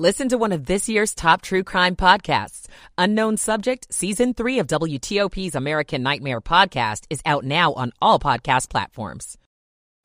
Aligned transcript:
Listen 0.00 0.30
to 0.30 0.38
one 0.38 0.52
of 0.52 0.64
this 0.64 0.88
year's 0.88 1.14
top 1.14 1.42
true 1.42 1.62
crime 1.62 1.94
podcasts. 1.94 2.68
Unknown 2.96 3.36
Subject, 3.36 3.86
Season 3.92 4.32
3 4.32 4.60
of 4.60 4.66
WTOP's 4.66 5.54
American 5.54 6.02
Nightmare 6.02 6.40
podcast 6.40 7.04
is 7.10 7.20
out 7.26 7.44
now 7.44 7.74
on 7.74 7.92
all 8.00 8.18
podcast 8.18 8.70
platforms. 8.70 9.36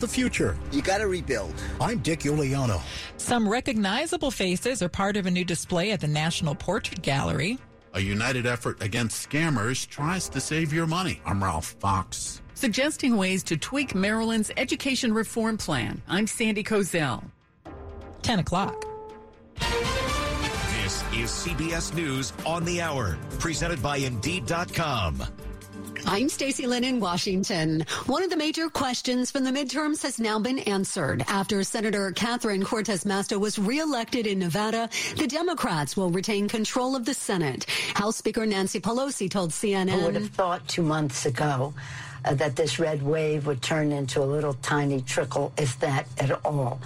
The 0.01 0.09
future. 0.09 0.57
You 0.73 0.81
gotta 0.81 1.07
rebuild. 1.07 1.53
I'm 1.79 1.99
Dick 1.99 2.23
Uliano. 2.23 2.81
Some 3.15 3.47
recognizable 3.47 4.31
faces 4.31 4.83
are 4.83 4.89
part 4.89 5.15
of 5.15 5.27
a 5.27 5.31
new 5.31 5.45
display 5.45 5.91
at 5.93 6.01
the 6.01 6.09
National 6.09 6.55
Portrait 6.55 7.01
Gallery. 7.01 7.57
A 7.93 8.01
united 8.01 8.45
effort 8.45 8.81
against 8.81 9.29
scammers 9.29 9.87
tries 9.87 10.27
to 10.27 10.41
save 10.41 10.73
your 10.73 10.87
money. 10.87 11.21
I'm 11.25 11.41
Ralph 11.41 11.73
Fox. 11.79 12.41
Suggesting 12.53 13.15
ways 13.15 13.45
to 13.45 13.55
tweak 13.55 13.95
Maryland's 13.95 14.51
education 14.57 15.13
reform 15.13 15.57
plan. 15.57 16.01
I'm 16.09 16.27
Sandy 16.27 16.65
Kozel. 16.65 17.23
10 18.23 18.39
o'clock. 18.39 18.94
This 19.59 21.03
is 21.13 21.31
CBS 21.31 21.93
News 21.93 22.33
on 22.45 22.65
the 22.65 22.81
Hour, 22.81 23.17
presented 23.39 23.81
by 23.81 23.97
Indeed.com. 23.97 25.23
I'm 26.07 26.29
Stacy 26.29 26.67
Lynn 26.67 26.83
in 26.83 26.99
Washington. 26.99 27.83
One 28.05 28.23
of 28.23 28.29
the 28.29 28.37
major 28.37 28.69
questions 28.69 29.31
from 29.31 29.43
the 29.43 29.49
midterms 29.49 30.03
has 30.03 30.19
now 30.19 30.37
been 30.37 30.59
answered. 30.59 31.23
After 31.27 31.63
Senator 31.63 32.11
Catherine 32.11 32.63
Cortez 32.63 33.05
Masto 33.05 33.39
was 33.39 33.57
reelected 33.57 34.27
in 34.27 34.37
Nevada, 34.37 34.87
the 35.17 35.25
Democrats 35.25 35.97
will 35.97 36.11
retain 36.11 36.47
control 36.47 36.95
of 36.95 37.05
the 37.05 37.13
Senate. 37.15 37.65
House 37.95 38.17
Speaker 38.17 38.45
Nancy 38.45 38.79
Pelosi 38.79 39.29
told 39.29 39.49
CNN. 39.49 39.99
I 39.99 40.05
would 40.05 40.15
have 40.15 40.29
thought 40.29 40.67
two 40.67 40.83
months 40.83 41.25
ago 41.25 41.73
uh, 42.23 42.35
that 42.35 42.55
this 42.55 42.77
red 42.77 43.01
wave 43.01 43.47
would 43.47 43.63
turn 43.63 43.91
into 43.91 44.21
a 44.21 44.25
little 44.25 44.53
tiny 44.61 45.01
trickle, 45.01 45.53
if 45.57 45.79
that 45.79 46.07
at 46.19 46.45
all. 46.45 46.79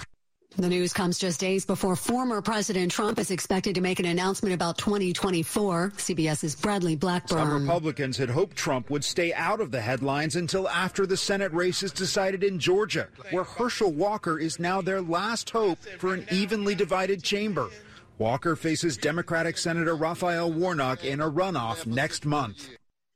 The 0.59 0.67
news 0.67 0.91
comes 0.91 1.17
just 1.17 1.39
days 1.39 1.65
before 1.65 1.95
former 1.95 2.41
President 2.41 2.91
Trump 2.91 3.17
is 3.17 3.31
expected 3.31 3.75
to 3.75 3.81
make 3.81 3.99
an 3.99 4.05
announcement 4.05 4.53
about 4.53 4.77
2024. 4.77 5.93
CBS's 5.95 6.53
Bradley 6.57 6.97
Blackburn. 6.97 7.37
Some 7.37 7.61
Republicans 7.61 8.17
had 8.17 8.29
hoped 8.29 8.57
Trump 8.57 8.89
would 8.89 9.05
stay 9.05 9.33
out 9.33 9.61
of 9.61 9.71
the 9.71 9.79
headlines 9.79 10.35
until 10.35 10.67
after 10.67 11.05
the 11.05 11.15
Senate 11.15 11.53
race 11.53 11.81
is 11.81 11.93
decided 11.93 12.43
in 12.43 12.59
Georgia, 12.59 13.07
where 13.31 13.45
Herschel 13.45 13.93
Walker 13.93 14.37
is 14.37 14.59
now 14.59 14.81
their 14.81 15.01
last 15.01 15.49
hope 15.49 15.79
for 15.97 16.13
an 16.13 16.27
evenly 16.29 16.75
divided 16.75 17.23
chamber. 17.23 17.69
Walker 18.17 18.57
faces 18.57 18.97
Democratic 18.97 19.57
Senator 19.57 19.95
Raphael 19.95 20.51
Warnock 20.51 21.05
in 21.05 21.21
a 21.21 21.31
runoff 21.31 21.85
next 21.85 22.25
month. 22.25 22.69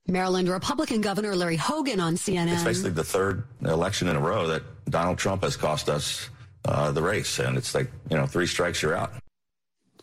Maryland 0.07 0.47
Republican 0.47 1.01
Governor 1.01 1.35
Larry 1.35 1.57
Hogan 1.57 1.99
on 1.99 2.15
CNN. 2.15 2.53
It's 2.53 2.63
basically 2.63 2.91
the 2.91 3.03
third 3.03 3.43
election 3.65 4.07
in 4.07 4.15
a 4.15 4.21
row 4.21 4.47
that 4.47 4.63
Donald 4.89 5.17
Trump 5.17 5.43
has 5.43 5.57
cost 5.57 5.89
us 5.89 6.29
uh, 6.65 6.91
the 6.91 7.01
race. 7.01 7.39
And 7.39 7.57
it's 7.57 7.73
like, 7.73 7.91
you 8.09 8.17
know, 8.17 8.25
three 8.25 8.47
strikes, 8.47 8.81
you're 8.81 8.95
out. 8.95 9.13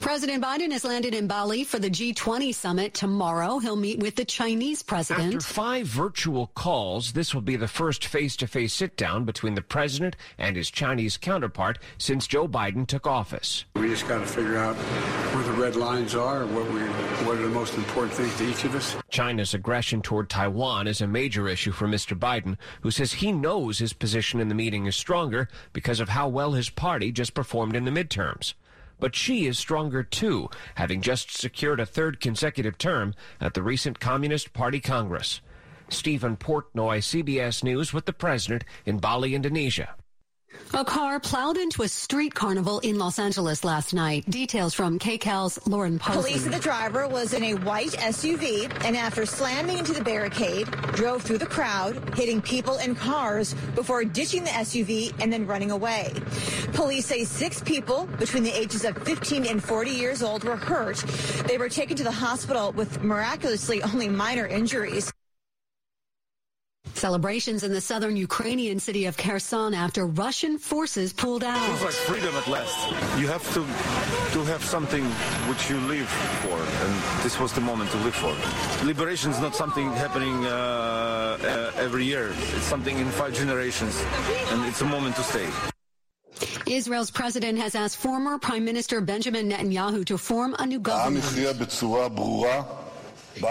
President 0.01 0.43
Biden 0.43 0.73
has 0.73 0.83
landed 0.83 1.15
in 1.15 1.27
Bali 1.27 1.63
for 1.63 1.79
the 1.79 1.91
G20 1.91 2.55
summit 2.55 2.95
tomorrow. 2.95 3.59
He'll 3.59 3.77
meet 3.77 3.99
with 3.99 4.17
the 4.17 4.25
Chinese 4.25 4.83
president. 4.83 5.35
After 5.35 5.55
five 5.55 5.87
virtual 5.87 6.47
calls, 6.55 7.13
this 7.13 7.35
will 7.35 7.43
be 7.43 7.57
the 7.57 7.69
first 7.69 8.07
face-to-face 8.07 8.73
sit-down 8.73 9.27
between 9.27 9.55
the 9.55 9.63
president 9.63 10.17
and 10.39 10.57
his 10.57 10.71
Chinese 10.71 11.19
counterpart 11.19 11.79
since 11.99 12.27
Joe 12.27 12.49
Biden 12.49 12.87
took 12.87 13.07
office. 13.07 13.67
We 13.77 13.89
just 13.89 14.09
got 14.09 14.21
to 14.21 14.27
figure 14.27 14.57
out 14.57 14.75
where 14.75 15.45
the 15.45 15.53
red 15.53 15.77
lines 15.77 16.15
are, 16.15 16.47
what 16.47 16.69
we, 16.73 16.81
what 17.27 17.37
are 17.37 17.43
the 17.43 17.49
most 17.49 17.75
important 17.75 18.15
things 18.15 18.35
to 18.39 18.49
each 18.49 18.65
of 18.65 18.75
us. 18.75 18.97
China's 19.11 19.53
aggression 19.53 20.01
toward 20.01 20.31
Taiwan 20.31 20.87
is 20.87 21.03
a 21.03 21.07
major 21.07 21.47
issue 21.47 21.73
for 21.73 21.87
Mr. 21.87 22.19
Biden, 22.19 22.57
who 22.81 22.91
says 22.91 23.13
he 23.13 23.33
knows 23.33 23.79
his 23.79 23.93
position 23.93 24.41
in 24.41 24.49
the 24.49 24.55
meeting 24.55 24.87
is 24.87 24.97
stronger 24.97 25.47
because 25.75 26.01
of 26.01 26.09
how 26.09 26.27
well 26.27 26.53
his 26.53 26.71
party 26.71 27.13
just 27.13 27.35
performed 27.35 27.77
in 27.77 27.85
the 27.85 27.91
midterms. 27.91 28.55
But 29.01 29.17
Xi 29.17 29.47
is 29.47 29.59
stronger 29.59 30.03
too, 30.03 30.51
having 30.75 31.01
just 31.01 31.37
secured 31.37 31.81
a 31.81 31.87
third 31.87 32.21
consecutive 32.21 32.77
term 32.77 33.15
at 33.41 33.55
the 33.55 33.63
recent 33.63 33.99
Communist 33.99 34.53
Party 34.53 34.79
Congress. 34.79 35.41
Stephen 35.89 36.37
Portnoy, 36.37 36.99
CBS 36.99 37.65
News, 37.65 37.93
with 37.93 38.05
the 38.05 38.13
president 38.13 38.65
in 38.87 38.99
Bali, 38.99 39.35
Indonesia. 39.35 39.97
A 40.73 40.85
car 40.85 41.19
plowed 41.19 41.57
into 41.57 41.83
a 41.83 41.89
street 41.89 42.33
carnival 42.33 42.79
in 42.79 42.97
Los 42.97 43.19
Angeles 43.19 43.65
last 43.65 43.93
night. 43.93 44.25
Details 44.31 44.73
from 44.73 45.01
KCAL's 45.01 45.59
Lauren 45.67 45.99
Posen. 45.99 46.23
Police 46.23 46.45
said 46.45 46.53
the 46.53 46.61
driver 46.61 47.09
was 47.09 47.35
in 47.35 47.43
a 47.43 47.55
white 47.55 47.91
SUV 47.91 48.73
and 48.85 48.97
after 48.97 49.27
slamming 49.27 49.79
into 49.79 49.93
the 49.93 50.03
barricade, 50.03 50.71
drove 50.93 51.23
through 51.23 51.39
the 51.39 51.47
crowd, 51.47 52.17
hitting 52.17 52.41
people 52.41 52.77
and 52.77 52.97
cars 52.97 53.53
before 53.75 54.05
ditching 54.05 54.45
the 54.45 54.51
SUV 54.51 55.13
and 55.21 55.33
then 55.33 55.45
running 55.45 55.73
away. 55.73 56.13
Police 56.73 57.05
say 57.05 57.25
six 57.25 57.61
people 57.61 58.07
between 58.19 58.45
the 58.45 58.57
ages 58.57 58.85
of 58.85 58.97
15 59.03 59.47
and 59.47 59.63
40 59.63 59.91
years 59.91 60.23
old 60.23 60.45
were 60.45 60.57
hurt. 60.57 60.99
They 61.47 61.59
were 61.59 61.69
taken 61.69 61.97
to 61.97 62.05
the 62.05 62.13
hospital 62.13 62.71
with 62.73 63.03
miraculously 63.03 63.83
only 63.83 64.09
minor 64.09 64.47
injuries. 64.47 65.13
Celebrations 66.95 67.65
in 67.65 67.73
the 67.73 67.81
southern 67.81 68.17
Ukrainian 68.17 68.79
city 68.79 69.07
of 69.07 69.17
Kherson 69.17 69.75
after 69.75 70.07
Russian 70.07 70.59
forces 70.59 71.13
pulled 71.13 71.45
out. 71.45 71.57
It 71.57 71.67
Feels 71.69 71.83
like 71.83 71.93
freedom 71.93 72.35
at 72.35 72.47
last. 72.49 72.77
You 73.21 73.27
have 73.29 73.45
to 73.55 73.61
to 74.35 74.45
have 74.45 74.63
something 74.65 75.05
which 75.49 75.71
you 75.71 75.79
live 75.89 76.09
for, 76.43 76.57
and 76.57 77.25
this 77.25 77.39
was 77.41 77.53
the 77.53 77.61
moment 77.61 77.91
to 77.91 77.99
live 77.99 78.15
for. 78.15 78.35
Liberation 78.87 79.31
is 79.31 79.41
not 79.41 79.55
something 79.55 79.93
happening 79.93 80.45
uh, 80.47 80.51
uh, 80.51 81.73
every 81.77 82.05
year. 82.05 82.33
It's 82.57 82.65
something 82.65 82.99
in 82.99 83.09
five 83.11 83.35
generations, 83.35 83.95
and 84.51 84.65
it's 84.67 84.81
a 84.81 84.87
moment 84.87 85.17
to 85.17 85.23
stay. 85.23 85.49
Israel's 86.67 87.11
president 87.11 87.59
has 87.59 87.75
asked 87.75 87.97
former 87.97 88.39
Prime 88.39 88.65
Minister 88.65 89.01
Benjamin 89.01 89.51
Netanyahu 89.51 90.05
to 90.07 90.17
form 90.17 90.55
a 90.59 90.67
new 90.67 90.79
government. 90.79 91.25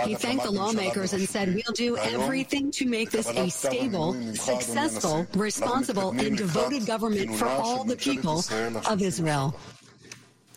He 0.06 0.16
thanked 0.16 0.44
the 0.44 0.52
lawmakers 0.52 1.14
and 1.14 1.28
said, 1.28 1.54
We'll 1.54 1.74
do 1.74 1.98
everything 1.98 2.72
to 2.72 2.86
make 2.86 3.12
this 3.12 3.28
a 3.30 3.50
stable, 3.50 4.14
successful, 4.36 5.26
responsible, 5.36 6.12
and 6.12 6.38
devoted 6.38 6.86
government 6.86 7.36
for 7.36 7.48
all 7.48 7.84
the 7.84 7.96
people 7.96 8.44
of 8.88 9.02
Israel. 9.02 9.56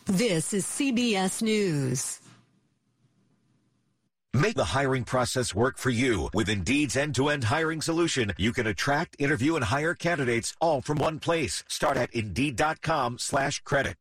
This 0.06 0.53
is 0.53 0.66
CBS 0.66 1.43
News. 1.43 2.20
Make 4.34 4.56
the 4.56 4.65
hiring 4.65 5.04
process 5.04 5.54
work 5.54 5.76
for 5.76 5.91
you. 5.91 6.31
With 6.32 6.49
Indeed's 6.49 6.97
end-to-end 6.97 7.44
hiring 7.44 7.82
solution, 7.82 8.32
you 8.38 8.53
can 8.53 8.66
attract, 8.66 9.16
interview, 9.19 9.56
and 9.56 9.64
hire 9.64 9.94
candidates 9.94 10.54
all 10.60 10.81
from 10.81 10.99
one 10.99 11.19
place. 11.19 11.64
Start 11.69 11.97
at 11.97 12.14
Indeed.com 12.14 13.19
slash 13.19 13.60
credit. 13.60 13.97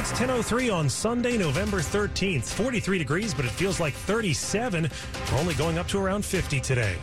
It's 0.00 0.12
10.03 0.12 0.74
on 0.74 0.88
Sunday, 0.88 1.36
November 1.36 1.80
13th. 1.80 2.44
43 2.44 2.96
degrees, 2.96 3.34
but 3.34 3.44
it 3.44 3.50
feels 3.50 3.78
like 3.80 3.92
37. 3.92 4.88
We're 5.30 5.38
only 5.38 5.52
going 5.52 5.76
up 5.76 5.88
to 5.88 5.98
around 5.98 6.24
50 6.24 6.58
today. 6.58 6.96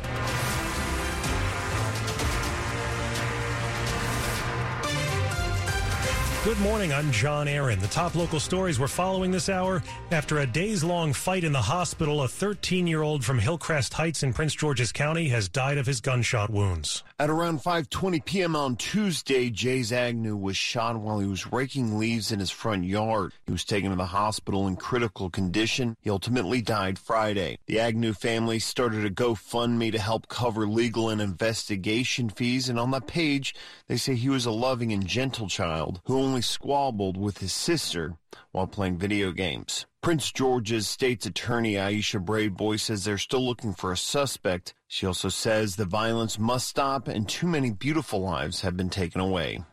Good 6.48 6.60
morning. 6.62 6.94
I'm 6.94 7.12
John 7.12 7.50
Aaron. 7.50 7.78
The 7.78 7.88
top 7.88 8.16
local 8.16 8.40
stories 8.40 8.80
we're 8.80 8.88
following 8.88 9.32
this 9.32 9.50
hour. 9.50 9.84
After 10.12 10.40
a 10.40 10.48
days 10.48 10.82
long 10.82 11.12
fight 11.12 11.44
in 11.44 11.52
the 11.52 11.62
hospital, 11.62 12.24
a 12.24 12.28
13 12.30 12.88
year 12.88 13.02
old 13.02 13.26
from 13.26 13.38
Hillcrest 13.38 13.94
Heights 13.94 14.24
in 14.24 14.32
Prince 14.32 14.56
George's 14.56 14.94
County 14.94 15.28
has 15.28 15.50
died 15.50 15.78
of 15.78 15.86
his 15.86 16.00
gunshot 16.00 16.50
wounds. 16.50 17.04
At 17.20 17.30
around 17.30 17.60
5:20 17.62 18.24
p.m. 18.24 18.56
on 18.56 18.78
Tuesday, 18.78 19.50
Jays 19.50 19.92
Agnew 19.92 20.38
was 20.38 20.56
shot 20.56 20.98
while 20.98 21.20
he 21.20 21.28
was 21.28 21.52
raking 21.52 22.00
leaves 22.00 22.32
in 22.32 22.40
his 22.40 22.50
front 22.50 22.86
yard. 22.86 23.34
He 23.46 23.52
was 23.52 23.66
taken 23.66 23.90
to 23.90 23.98
the 23.98 24.06
hospital 24.06 24.68
in 24.68 24.78
critical 24.78 25.30
condition. 25.30 25.98
He 26.00 26.10
ultimately 26.10 26.62
died 26.62 26.98
Friday. 26.98 27.58
The 27.66 27.82
Agnew 27.82 28.14
family 28.14 28.60
started 28.60 29.04
a 29.04 29.10
GoFundMe 29.10 29.92
to 29.92 30.00
help 30.00 30.30
cover 30.30 30.66
legal 30.66 31.10
and 31.10 31.20
investigation 31.20 32.30
fees, 32.30 32.70
and 32.70 32.80
on 32.80 32.92
that 32.92 33.06
page, 33.06 33.54
they 33.90 33.98
say 33.98 34.16
he 34.16 34.30
was 34.30 34.46
a 34.46 34.52
loving 34.52 34.94
and 34.94 35.06
gentle 35.06 35.50
child 35.50 36.00
who 36.06 36.18
only 36.18 36.37
squabbled 36.42 37.18
with 37.18 37.40
his 37.40 37.54
sister 37.54 38.18
while 38.52 38.68
playing 38.68 38.98
video 38.98 39.32
games. 39.32 39.86
Prince 40.02 40.32
George's 40.32 40.88
state's 40.88 41.26
attorney 41.26 41.74
Aisha 41.74 42.24
Braveboy 42.24 42.80
says 42.80 43.04
they're 43.04 43.18
still 43.18 43.46
looking 43.46 43.74
for 43.74 43.92
a 43.92 43.98
suspect. 43.98 44.74
She 44.88 45.06
also 45.06 45.30
says 45.30 45.76
the 45.76 45.86
violence 45.86 46.40
must 46.40 46.68
stop 46.68 47.08
and 47.08 47.28
too 47.28 47.48
many 47.48 47.72
beautiful 47.72 48.22
lives 48.22 48.62
have 48.62 48.78
been 48.78 48.90
taken 48.90 49.22
away. 49.22 49.64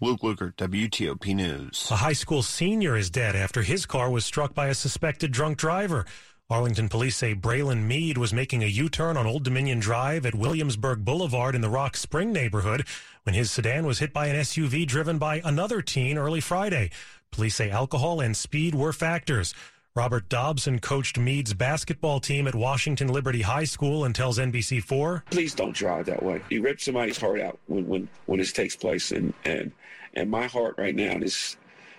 Luke 0.00 0.20
Lukert, 0.20 0.56
WTOP 0.56 1.34
News. 1.34 1.88
A 1.90 1.96
high 1.96 2.12
school 2.12 2.42
senior 2.42 2.96
is 2.96 3.08
dead 3.08 3.34
after 3.34 3.62
his 3.62 3.86
car 3.86 4.10
was 4.10 4.26
struck 4.26 4.54
by 4.54 4.66
a 4.66 4.74
suspected 4.74 5.32
drunk 5.32 5.56
driver. 5.56 6.04
Arlington 6.48 6.88
police 6.88 7.16
say 7.16 7.34
Braylon 7.34 7.82
Mead 7.82 8.16
was 8.16 8.32
making 8.32 8.62
a 8.62 8.68
U-turn 8.68 9.16
on 9.16 9.26
Old 9.26 9.42
Dominion 9.42 9.80
Drive 9.80 10.24
at 10.24 10.36
Williamsburg 10.36 11.04
Boulevard 11.04 11.56
in 11.56 11.60
the 11.60 11.68
Rock 11.68 11.96
Spring 11.96 12.32
neighborhood 12.32 12.86
when 13.24 13.34
his 13.34 13.50
sedan 13.50 13.84
was 13.84 13.98
hit 13.98 14.12
by 14.12 14.26
an 14.26 14.36
SUV 14.36 14.86
driven 14.86 15.18
by 15.18 15.40
another 15.44 15.82
teen 15.82 16.16
early 16.16 16.40
Friday. 16.40 16.90
Police 17.32 17.56
say 17.56 17.68
alcohol 17.68 18.20
and 18.20 18.36
speed 18.36 18.76
were 18.76 18.92
factors. 18.92 19.54
Robert 19.96 20.28
Dobson 20.28 20.78
coached 20.78 21.18
Mead's 21.18 21.52
basketball 21.52 22.20
team 22.20 22.46
at 22.46 22.54
Washington 22.54 23.08
Liberty 23.08 23.42
High 23.42 23.64
School 23.64 24.04
and 24.04 24.14
tells 24.14 24.38
NBC4, 24.38 25.22
Please 25.30 25.52
don't 25.52 25.74
drive 25.74 26.06
that 26.06 26.22
way. 26.22 26.42
You 26.48 26.62
rip 26.62 26.80
somebody's 26.80 27.18
heart 27.18 27.40
out 27.40 27.58
when, 27.66 27.88
when, 27.88 28.08
when 28.26 28.38
this 28.38 28.52
takes 28.52 28.76
place. 28.76 29.10
And, 29.10 29.34
and, 29.44 29.72
and 30.14 30.30
my 30.30 30.46
heart 30.46 30.76
right 30.78 30.94
now 30.94 31.16
is 31.16 31.56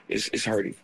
is, 0.07 0.29
is 0.29 0.45
hurting. 0.45 0.75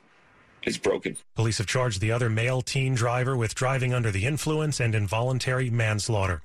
It's 0.66 0.78
broken. 0.78 1.18
Police 1.36 1.58
have 1.58 1.68
charged 1.68 2.00
the 2.00 2.12
other 2.12 2.30
male 2.30 2.62
teen 2.62 2.96
driver 2.96 3.36
with 3.36 3.56
driving 3.56 3.94
under 3.94 4.12
the 4.12 4.26
influence 4.26 4.80
and 4.80 4.96
involuntary 4.96 5.70
manslaughter. 5.70 6.42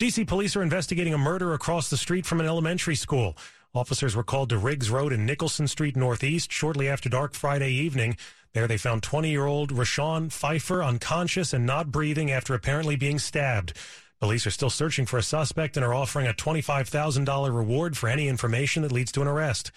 DC 0.00 0.26
police 0.26 0.56
are 0.56 0.62
investigating 0.62 1.14
a 1.14 1.18
murder 1.18 1.54
across 1.54 1.88
the 1.88 1.96
street 1.96 2.26
from 2.26 2.40
an 2.40 2.46
elementary 2.46 2.96
school. 2.96 3.36
Officers 3.74 4.16
were 4.16 4.24
called 4.24 4.48
to 4.50 4.58
Riggs 4.58 4.90
Road 4.90 5.12
and 5.12 5.26
Nicholson 5.26 5.68
Street 5.68 5.96
Northeast 5.96 6.50
shortly 6.50 6.88
after 6.88 7.08
dark 7.08 7.34
Friday 7.34 7.70
evening. 7.72 8.16
There 8.52 8.66
they 8.66 8.78
found 8.78 9.02
20 9.02 9.30
year 9.30 9.46
old 9.46 9.70
Rashawn 9.70 10.32
Pfeiffer 10.32 10.82
unconscious 10.82 11.52
and 11.52 11.66
not 11.66 11.92
breathing 11.92 12.30
after 12.30 12.54
apparently 12.54 12.96
being 12.96 13.18
stabbed. 13.18 13.74
Police 14.18 14.46
are 14.46 14.50
still 14.50 14.70
searching 14.70 15.04
for 15.04 15.18
a 15.18 15.22
suspect 15.22 15.76
and 15.76 15.84
are 15.84 15.94
offering 15.94 16.26
a 16.26 16.32
$25,000 16.32 17.54
reward 17.54 17.96
for 17.98 18.08
any 18.08 18.28
information 18.28 18.82
that 18.82 18.92
leads 18.92 19.12
to 19.12 19.22
an 19.22 19.28
arrest. 19.28 19.72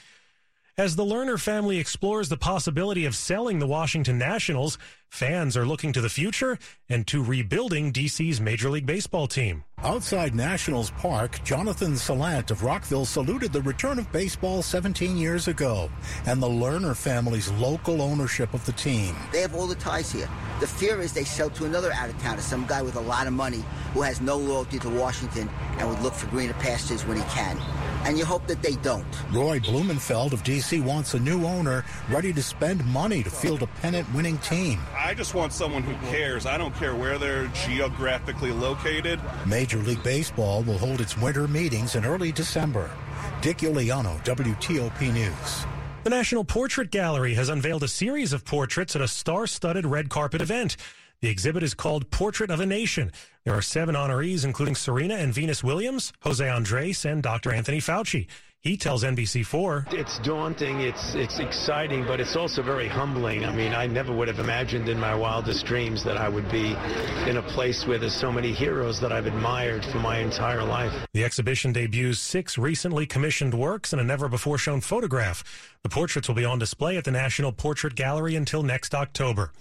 As 0.80 0.96
the 0.96 1.04
Lerner 1.04 1.38
family 1.38 1.78
explores 1.78 2.30
the 2.30 2.38
possibility 2.38 3.04
of 3.04 3.14
selling 3.14 3.60
the 3.60 3.68
Washington 3.68 4.18
Nationals, 4.18 4.78
fans 5.10 5.58
are 5.58 5.66
looking 5.66 5.92
to 5.94 6.02
the 6.02 6.10
future 6.10 6.58
and 6.88 7.06
to 7.08 7.24
rebuilding 7.24 7.92
DC's 7.92 8.40
Major 8.40 8.70
League 8.70 8.86
Baseball 8.86 9.28
team. 9.28 9.64
Outside 9.84 10.36
Nationals 10.36 10.92
Park, 10.92 11.44
Jonathan 11.44 11.94
Salant 11.94 12.52
of 12.52 12.64
Rockville 12.64 13.06
saluted 13.06 13.54
the 13.54 13.62
return 13.62 13.98
of 13.98 14.12
baseball 14.12 14.62
17 14.62 15.18
years 15.18 15.48
ago 15.48 15.90
and 16.26 16.42
the 16.42 16.48
Lerner 16.48 16.96
family's 16.96 17.50
local 17.54 18.02
ownership 18.02 18.54
of 18.54 18.66
the 18.66 18.74
team. 18.74 19.16
They 19.32 19.42
have 19.42 19.56
all 19.56 19.68
the 19.68 19.76
ties 19.76 20.12
here. 20.12 20.30
The 20.60 20.68
fear 20.68 21.00
is 21.00 21.14
they 21.14 21.24
sell 21.24 21.50
to 21.52 21.66
another 21.66 21.94
out 21.94 22.10
of 22.10 22.18
towner, 22.22 22.42
some 22.42 22.66
guy 22.66 22.82
with 22.82 22.96
a 22.96 23.02
lot 23.02 23.28
of 23.28 23.34
money 23.34 23.64
who 23.94 24.02
has 24.02 24.20
no 24.20 24.38
loyalty 24.38 24.80
to 24.80 24.90
Washington 24.90 25.50
and 25.78 25.90
would 25.90 26.00
look 26.02 26.14
for 26.14 26.28
greener 26.28 26.54
pastures 26.54 27.06
when 27.06 27.18
he 27.18 27.24
can 27.24 27.58
and 28.06 28.18
you 28.18 28.26
hope 28.26 28.48
that 28.48 28.62
they 28.62 28.76
don't. 28.78 29.06
Roy 29.32 29.60
Blumenfeld 29.60 30.34
of 30.34 30.44
D.C. 30.44 30.80
wants 30.82 31.14
a 31.14 31.20
new 31.20 31.46
owner 31.46 31.84
ready 32.10 32.34
to 32.34 32.42
spend 32.42 32.86
money 32.86 33.24
to 33.24 33.30
field 33.30 33.62
a 33.62 33.68
pennant 33.68 34.12
winning 34.14 34.38
team. 34.40 34.80
I 35.02 35.14
just 35.14 35.34
want 35.34 35.54
someone 35.54 35.82
who 35.82 35.96
cares. 36.12 36.46
I 36.46 36.58
don't 36.58 36.76
care 36.76 36.94
where 36.94 37.18
they're 37.18 37.48
geographically 37.48 38.52
located. 38.52 39.18
Major 39.46 39.78
League 39.78 40.04
Baseball 40.04 40.62
will 40.64 40.78
hold 40.78 41.00
its 41.00 41.18
winter 41.18 41.48
meetings 41.48 41.96
in 41.96 42.04
early 42.04 42.34
December. 42.34 42.92
Dick 43.42 43.60
Uliano, 43.60 44.22
WTOP 44.26 45.14
News. 45.14 45.66
The 46.04 46.10
National 46.10 46.44
Portrait 46.44 46.92
Gallery 46.92 47.34
has 47.36 47.48
unveiled 47.48 47.84
a 47.84 47.88
series 47.88 48.34
of 48.34 48.44
portraits 48.44 48.94
at 48.94 49.02
a 49.02 49.08
star 49.08 49.48
studded 49.48 49.86
red 49.86 50.10
carpet 50.10 50.42
event. 50.42 50.76
The 51.22 51.30
exhibit 51.30 51.64
is 51.64 51.74
called 51.74 52.12
Portrait 52.12 52.52
of 52.52 52.60
a 52.60 52.66
Nation. 52.66 53.14
There 53.46 53.54
are 53.54 53.62
seven 53.62 53.96
honorees, 53.96 54.44
including 54.44 54.76
Serena 54.76 55.16
and 55.16 55.34
Venus 55.34 55.64
Williams, 55.64 56.12
Jose 56.24 56.48
Andres, 56.48 57.06
and 57.06 57.24
Dr. 57.24 57.54
Anthony 57.54 57.80
Fauci. 57.80 58.28
He 58.62 58.76
tells 58.76 59.06
NBC4, 59.06 59.94
It's 59.94 60.20
daunting, 60.20 60.82
it's 60.82 61.16
it's 61.16 61.40
exciting, 61.40 62.04
but 62.06 62.20
it's 62.20 62.36
also 62.36 62.62
very 62.62 62.90
humbling. 62.90 63.46
I 63.46 63.56
mean, 63.56 63.74
I 63.74 63.88
never 63.88 64.14
would 64.14 64.28
have 64.28 64.40
imagined 64.40 64.90
in 64.90 65.00
my 65.00 65.16
wildest 65.16 65.66
dreams 65.66 66.04
that 66.04 66.18
I 66.18 66.28
would 66.28 66.52
be 66.52 66.76
in 67.26 67.38
a 67.38 67.42
place 67.42 67.88
where 67.88 67.98
there's 67.98 68.14
so 68.14 68.34
many 68.34 68.52
heroes 68.52 69.00
that 69.00 69.14
I've 69.14 69.28
admired 69.28 69.86
for 69.86 70.00
my 70.00 70.18
entire 70.18 70.62
life. 70.62 70.92
The 71.14 71.24
exhibition 71.24 71.72
debuts 71.72 72.20
six 72.20 72.58
recently 72.58 73.06
commissioned 73.06 73.54
works 73.54 73.94
and 73.94 74.02
a 74.02 74.04
never 74.04 74.28
before 74.28 74.58
shown 74.58 74.82
photograph. 74.82 75.42
The 75.84 75.90
portraits 75.90 76.28
will 76.28 76.36
be 76.36 76.44
on 76.44 76.60
display 76.60 76.98
at 76.98 77.06
the 77.06 77.12
National 77.12 77.54
Portrait 77.54 77.96
Gallery 77.96 78.36
until 78.36 78.62
next 78.62 78.94
October. 78.94 79.54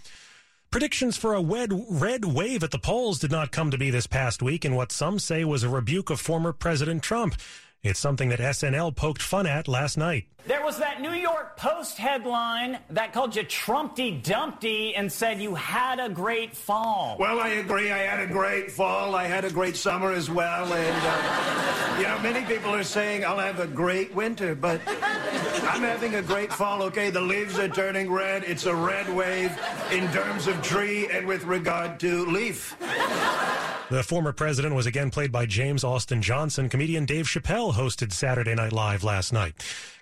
Predictions 0.72 1.16
for 1.16 1.34
a 1.34 1.40
red, 1.40 1.72
red 1.88 2.24
wave 2.24 2.64
at 2.64 2.72
the 2.72 2.80
polls 2.80 3.20
did 3.20 3.30
not 3.30 3.52
come 3.52 3.70
to 3.70 3.78
be 3.78 3.90
this 3.90 4.08
past 4.08 4.42
week 4.42 4.64
in 4.64 4.74
what 4.74 4.90
some 4.90 5.20
say 5.20 5.44
was 5.44 5.62
a 5.62 5.68
rebuke 5.68 6.10
of 6.10 6.20
former 6.20 6.52
President 6.52 7.04
Trump. 7.04 7.36
It's 7.84 8.00
something 8.00 8.30
that 8.30 8.40
SNL 8.40 8.96
poked 8.96 9.22
fun 9.22 9.46
at 9.46 9.68
last 9.68 9.96
night. 9.96 10.24
There 10.46 10.64
was 10.64 10.78
that 10.78 11.00
New 11.00 11.12
York 11.12 11.56
Post 11.56 11.96
headline 11.96 12.78
that 12.90 13.12
called 13.12 13.36
you 13.36 13.44
Trumpty 13.44 14.20
Dumpty 14.20 14.96
and 14.96 15.12
said 15.12 15.40
you 15.40 15.54
had 15.54 16.00
a 16.00 16.08
great 16.08 16.56
fall. 16.56 17.16
Well, 17.20 17.38
I 17.38 17.48
agree. 17.48 17.92
I 17.92 17.98
had 17.98 18.18
a 18.18 18.32
great 18.32 18.72
fall. 18.72 19.14
I 19.14 19.24
had 19.24 19.44
a 19.44 19.50
great 19.50 19.76
summer 19.76 20.10
as 20.10 20.28
well. 20.28 20.72
And, 20.72 21.02
uh, 21.02 21.98
you 22.00 22.06
know, 22.08 22.18
many 22.20 22.44
people 22.52 22.74
are 22.74 22.82
saying 22.82 23.24
I'll 23.24 23.38
have 23.38 23.60
a 23.60 23.66
great 23.66 24.12
winter, 24.12 24.56
but 24.56 24.80
I'm 24.88 25.82
having 25.82 26.16
a 26.16 26.22
great 26.22 26.52
fall, 26.52 26.82
okay? 26.84 27.10
The 27.10 27.20
leaves 27.20 27.58
are 27.60 27.68
turning 27.68 28.10
red. 28.10 28.42
It's 28.42 28.66
a 28.66 28.74
red 28.74 29.08
wave 29.14 29.56
in 29.92 30.10
terms 30.12 30.48
of 30.48 30.60
tree 30.62 31.08
and 31.08 31.28
with 31.28 31.44
regard 31.44 32.00
to 32.00 32.26
leaf. 32.26 32.74
The 33.90 34.02
former 34.02 34.34
president 34.34 34.74
was 34.74 34.84
again 34.84 35.10
played 35.10 35.32
by 35.32 35.46
James 35.46 35.82
Austin 35.82 36.20
Johnson. 36.20 36.68
Comedian 36.68 37.06
Dave 37.06 37.24
Chappelle 37.24 37.72
hosted 37.72 38.12
Saturday 38.12 38.54
Night 38.54 38.70
Live 38.70 39.02
last 39.02 39.32
night. 39.32 39.54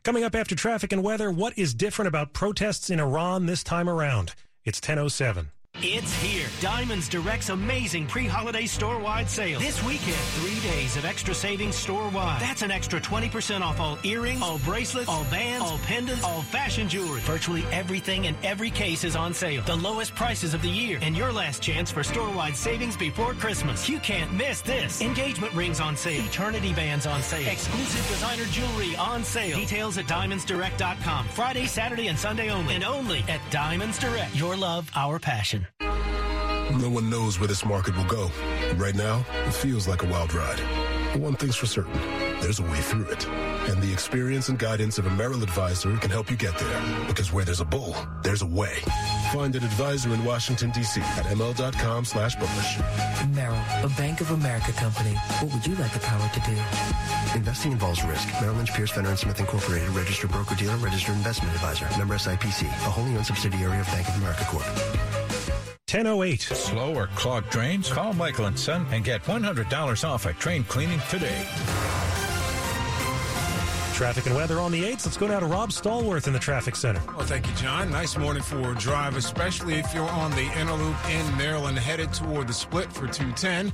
Coming 0.03 0.25
up 0.25 0.35
after 0.35 0.57
traffic 0.57 0.91
and 0.91 1.05
weather, 1.05 1.31
what 1.31 1.57
is 1.57 1.73
different 1.73 2.09
about 2.09 2.33
protests 2.33 2.91
in 2.91 2.99
Iran 2.99 3.47
this 3.47 3.63
time 3.63 3.89
around? 3.89 4.35
It's 4.65 4.81
1007. 4.81 5.53
It's 5.83 6.11
here. 6.23 6.49
Diamonds 6.61 7.07
Direct's 7.07 7.51
amazing 7.51 8.07
pre-holiday 8.07 8.65
store-wide 8.65 9.29
sale. 9.29 9.61
This 9.61 9.85
weekend, 9.85 10.17
three 10.17 10.59
days 10.71 10.97
of 10.97 11.05
extra 11.05 11.35
savings 11.35 11.77
store-wide. 11.77 12.41
That's 12.41 12.63
an 12.63 12.71
extra 12.71 12.99
20% 12.99 13.61
off 13.61 13.79
all 13.79 13.99
earrings, 14.03 14.41
all 14.41 14.59
bracelets, 14.61 15.09
all 15.09 15.25
bands, 15.25 15.67
all 15.67 15.79
pendants, 15.79 16.25
all 16.25 16.41
fashion 16.41 16.89
jewelry. 16.89 17.21
Virtually 17.21 17.63
everything 17.73 18.25
in 18.25 18.35
every 18.43 18.71
case 18.71 19.05
is 19.05 19.17
on 19.17 19.35
sale. 19.35 19.63
The 19.65 19.77
lowest 19.77 20.15
prices 20.15 20.55
of 20.55 20.63
the 20.63 20.69
year. 20.69 20.99
And 21.03 21.15
your 21.15 21.31
last 21.31 21.63
chance 21.63 21.91
for 21.91 22.03
store-wide 22.03 22.57
savings 22.57 22.97
before 22.97 23.35
Christmas. 23.35 23.87
You 23.87 23.99
can't 23.99 24.33
miss 24.33 24.63
this. 24.63 25.03
Engagement 25.03 25.53
rings 25.53 25.79
on 25.79 25.95
sale. 25.95 26.25
Eternity 26.25 26.73
bands 26.73 27.07
on 27.07 27.23
sale. 27.23 27.47
Exclusive 27.47 28.09
designer 28.09 28.45
jewelry 28.47 28.97
on 28.97 29.23
sale. 29.23 29.59
Details 29.59 29.99
at 29.99 30.07
diamondsdirect.com. 30.07 31.29
Friday, 31.29 31.67
Saturday, 31.67 32.09
and 32.09 32.19
Sunday 32.19 32.49
only. 32.49 32.75
And 32.75 32.85
only 32.85 33.19
at 33.29 33.41
Diamonds 33.51 33.99
Direct. 33.99 34.35
Your 34.35 34.57
love, 34.57 34.91
our 34.95 35.19
passion. 35.19 35.66
No 36.81 36.91
one 36.91 37.09
knows 37.09 37.41
where 37.41 37.49
this 37.49 37.65
market 37.65 37.97
will 37.97 38.05
go. 38.05 38.31
Right 38.75 38.95
now, 38.95 39.25
it 39.47 39.55
feels 39.55 39.89
like 39.89 40.03
a 40.03 40.07
wild 40.07 40.35
ride. 40.35 40.61
But 41.13 41.23
one 41.23 41.35
thing's 41.35 41.57
for 41.57 41.65
certain, 41.65 41.95
there's 42.41 42.59
a 42.59 42.65
way 42.65 42.81
through 42.81 43.07
it. 43.07 43.27
And 43.27 43.83
the 43.83 43.91
experience 43.91 44.51
and 44.51 44.59
guidance 44.59 44.99
of 44.99 45.07
a 45.07 45.11
Merrill 45.11 45.43
advisor 45.43 45.97
can 45.97 46.11
help 46.11 46.31
you 46.31 46.37
get 46.37 46.59
there. 46.59 47.07
Because 47.07 47.33
where 47.33 47.47
there's 47.47 47.63
a 47.63 47.65
bull, 47.65 47.97
there's 48.23 48.43
a 48.43 48.47
way. 48.47 48.77
Find 49.33 49.57
an 49.57 49.65
advisor 49.65 50.13
in 50.13 50.23
Washington, 50.23 50.71
D.C. 50.71 51.01
at 51.01 51.25
ml.com 51.25 52.05
slash 52.05 52.37
bullish. 52.37 52.79
Merrill, 53.35 53.57
a 53.83 53.89
Bank 53.97 54.21
of 54.21 54.31
America 54.33 54.73
company. 54.73 55.15
What 55.41 55.55
would 55.55 55.67
you 55.67 55.75
like 55.77 55.93
the 55.93 56.01
power 56.01 56.29
to 56.29 56.41
do? 56.41 57.39
Investing 57.39 57.73
involves 57.73 58.05
risk. 58.05 58.29
Merrill 58.41 58.57
Lynch, 58.57 58.75
Pierce, 58.75 58.91
Fenner 58.91 59.17
& 59.17 59.19
Smith 59.19 59.41
Incorporated, 59.41 59.89
registered 59.91 60.31
broker-dealer, 60.31 60.77
registered 60.77 61.17
investment 61.17 61.55
advisor. 61.55 61.89
Member 61.97 62.17
SIPC, 62.17 62.67
a 62.67 62.91
wholly 62.91 63.17
owned 63.17 63.25
subsidiary 63.25 63.81
of 63.81 63.87
Bank 63.87 64.07
of 64.09 64.17
America 64.17 64.45
Corp. 64.45 65.26
1008. 65.89 66.41
Slow 66.41 66.97
or 66.97 67.07
clogged 67.15 67.49
drains? 67.49 67.89
Call 67.89 68.13
Michael 68.13 68.47
and 68.47 68.59
Son 68.59 68.85
and 68.91 69.05
get 69.05 69.23
$100 69.23 70.09
off 70.09 70.27
a 70.27 70.33
train 70.33 70.65
cleaning 70.65 71.01
today. 71.09 71.47
Traffic 73.95 74.27
and 74.27 74.35
weather 74.35 74.59
on 74.59 74.73
the 74.73 74.83
8th. 74.83 75.07
Let's 75.07 75.17
go 75.17 75.29
now 75.29 75.39
to 75.39 75.47
Rob 75.47 75.71
Stallworth 75.71 76.27
in 76.27 76.33
the 76.33 76.41
traffic 76.41 76.75
center. 76.75 77.01
Well, 77.17 77.25
thank 77.25 77.47
you, 77.47 77.55
John. 77.55 77.89
Nice 77.93 78.17
morning 78.17 78.43
for 78.43 78.73
a 78.73 78.75
drive, 78.75 79.17
especially 79.17 79.75
if 79.75 79.95
you're 79.95 80.11
on 80.11 80.33
the 80.33 80.51
inner 80.59 80.73
loop 80.73 80.97
in 81.09 81.37
Maryland 81.37 81.79
headed 81.79 82.13
toward 82.13 82.49
the 82.49 82.53
split 82.53 82.93
for 82.93 83.07
210. 83.07 83.73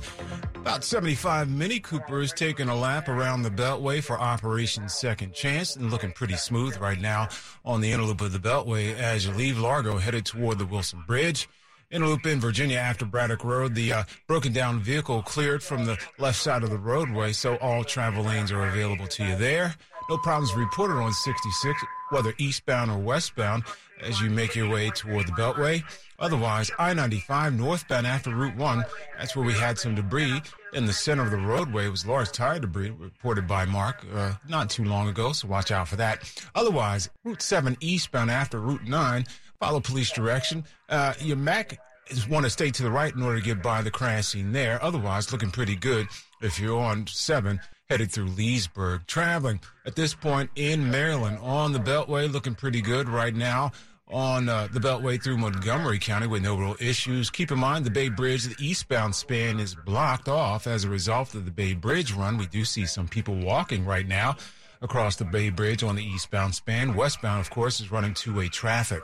About 0.53 0.83
75 0.83 1.49
Mini 1.49 1.79
Coopers 1.79 2.31
taking 2.31 2.69
a 2.69 2.75
lap 2.75 3.09
around 3.09 3.41
the 3.41 3.49
Beltway 3.49 4.03
for 4.03 4.19
Operation 4.19 4.87
Second 4.87 5.33
Chance 5.33 5.77
and 5.77 5.89
looking 5.89 6.11
pretty 6.11 6.35
smooth 6.35 6.77
right 6.77 7.01
now 7.01 7.27
on 7.65 7.81
the 7.81 7.91
inner 7.91 8.03
loop 8.03 8.21
of 8.21 8.31
the 8.31 8.37
Beltway 8.37 8.95
as 8.95 9.25
you 9.25 9.33
leave 9.33 9.57
Largo 9.57 9.97
headed 9.97 10.27
toward 10.27 10.59
the 10.59 10.65
Wilson 10.67 11.03
Bridge. 11.07 11.49
Inner 11.93 12.07
loop 12.07 12.25
in 12.25 12.39
Virginia 12.39 12.77
after 12.79 13.05
Braddock 13.05 13.43
Road. 13.43 13.75
The 13.75 13.93
uh, 13.93 14.03
broken 14.25 14.51
down 14.51 14.79
vehicle 14.79 15.21
cleared 15.21 15.61
from 15.61 15.85
the 15.85 15.95
left 16.17 16.41
side 16.41 16.63
of 16.63 16.71
the 16.71 16.77
roadway, 16.79 17.33
so 17.33 17.55
all 17.57 17.83
travel 17.83 18.23
lanes 18.23 18.51
are 18.51 18.67
available 18.67 19.05
to 19.05 19.23
you 19.23 19.35
there. 19.35 19.75
No 20.09 20.17
problems 20.17 20.55
reported 20.55 20.95
on 20.95 21.13
66, 21.13 21.79
whether 22.09 22.33
eastbound 22.39 22.89
or 22.89 22.97
westbound, 22.97 23.63
as 24.01 24.19
you 24.19 24.31
make 24.31 24.55
your 24.55 24.69
way 24.69 24.89
toward 24.89 25.27
the 25.27 25.33
Beltway. 25.33 25.83
Otherwise, 26.17 26.71
I-95 26.79 27.57
northbound 27.57 28.07
after 28.07 28.31
Route 28.31 28.55
1, 28.55 28.85
that's 29.17 29.35
where 29.35 29.45
we 29.45 29.53
had 29.53 29.77
some 29.77 29.93
debris 29.93 30.41
in 30.73 30.85
the 30.85 30.93
center 30.93 31.23
of 31.23 31.31
the 31.31 31.37
roadway. 31.37 31.85
It 31.85 31.89
was 31.89 32.07
large 32.07 32.31
tire 32.31 32.59
debris 32.59 32.89
reported 32.89 33.47
by 33.47 33.65
Mark 33.65 34.03
uh, 34.13 34.33
not 34.49 34.69
too 34.69 34.83
long 34.83 35.09
ago, 35.09 35.31
so 35.31 35.47
watch 35.47 35.71
out 35.71 35.87
for 35.87 35.97
that. 35.97 36.23
Otherwise, 36.55 37.09
Route 37.23 37.41
7 37.41 37.77
eastbound 37.81 38.31
after 38.31 38.59
Route 38.59 38.87
9, 38.87 39.25
follow 39.63 39.79
police 39.79 40.11
direction. 40.11 40.65
Uh, 40.89 41.13
your 41.21 41.37
Mac 41.37 41.79
is 42.09 42.27
want 42.27 42.43
to 42.43 42.49
stay 42.49 42.69
to 42.69 42.83
the 42.83 42.91
right 42.91 43.15
in 43.15 43.23
order 43.23 43.39
to 43.39 43.45
get 43.45 43.63
by 43.63 43.81
the 43.81 43.89
crash 43.89 44.27
scene 44.27 44.51
there. 44.51 44.83
Otherwise, 44.83 45.31
looking 45.31 45.51
pretty 45.51 45.75
good 45.75 46.05
if 46.41 46.59
you're 46.59 46.81
on 46.81 47.07
7 47.07 47.61
headed 47.89 48.11
through 48.11 48.25
Leesburg. 48.25 49.07
Traveling 49.07 49.61
at 49.85 49.95
this 49.95 50.13
point 50.13 50.49
in 50.57 50.91
Maryland 50.91 51.37
on 51.41 51.71
the 51.71 51.79
Beltway, 51.79 52.29
looking 52.29 52.55
pretty 52.55 52.81
good 52.81 53.07
right 53.07 53.33
now 53.33 53.71
on 54.09 54.49
uh, 54.49 54.67
the 54.69 54.81
Beltway 54.81 55.21
through 55.21 55.37
Montgomery 55.37 55.97
County 55.97 56.27
with 56.27 56.43
no 56.43 56.57
real 56.57 56.75
issues. 56.81 57.29
Keep 57.29 57.51
in 57.51 57.59
mind 57.59 57.85
the 57.85 57.89
Bay 57.89 58.09
Bridge, 58.09 58.43
the 58.43 58.61
eastbound 58.61 59.15
span 59.15 59.61
is 59.61 59.75
blocked 59.75 60.27
off 60.27 60.67
as 60.67 60.83
a 60.83 60.89
result 60.89 61.35
of 61.35 61.45
the 61.45 61.51
Bay 61.51 61.73
Bridge 61.73 62.11
run. 62.11 62.37
We 62.37 62.47
do 62.47 62.65
see 62.65 62.85
some 62.85 63.07
people 63.07 63.35
walking 63.35 63.85
right 63.85 64.07
now. 64.07 64.35
across 64.81 65.15
the 65.15 65.23
Bay 65.23 65.49
Bridge 65.49 65.81
on 65.81 65.95
the 65.95 66.03
eastbound 66.03 66.53
span. 66.53 66.93
Westbound, 66.93 67.39
of 67.39 67.49
course, 67.49 67.79
is 67.79 67.89
running 67.89 68.13
two-way 68.13 68.49
traffic. 68.49 69.01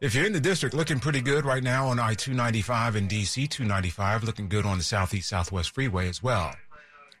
If 0.00 0.14
you're 0.14 0.24
in 0.24 0.32
the 0.32 0.40
district, 0.40 0.74
looking 0.74 0.98
pretty 0.98 1.20
good 1.20 1.44
right 1.44 1.62
now 1.62 1.88
on 1.88 1.98
I-295 1.98 2.94
and 2.94 3.06
DC 3.06 3.46
295, 3.50 4.24
looking 4.24 4.48
good 4.48 4.64
on 4.64 4.78
the 4.78 4.84
Southeast 4.84 5.28
Southwest 5.28 5.74
Freeway 5.74 6.08
as 6.08 6.22
well. 6.22 6.54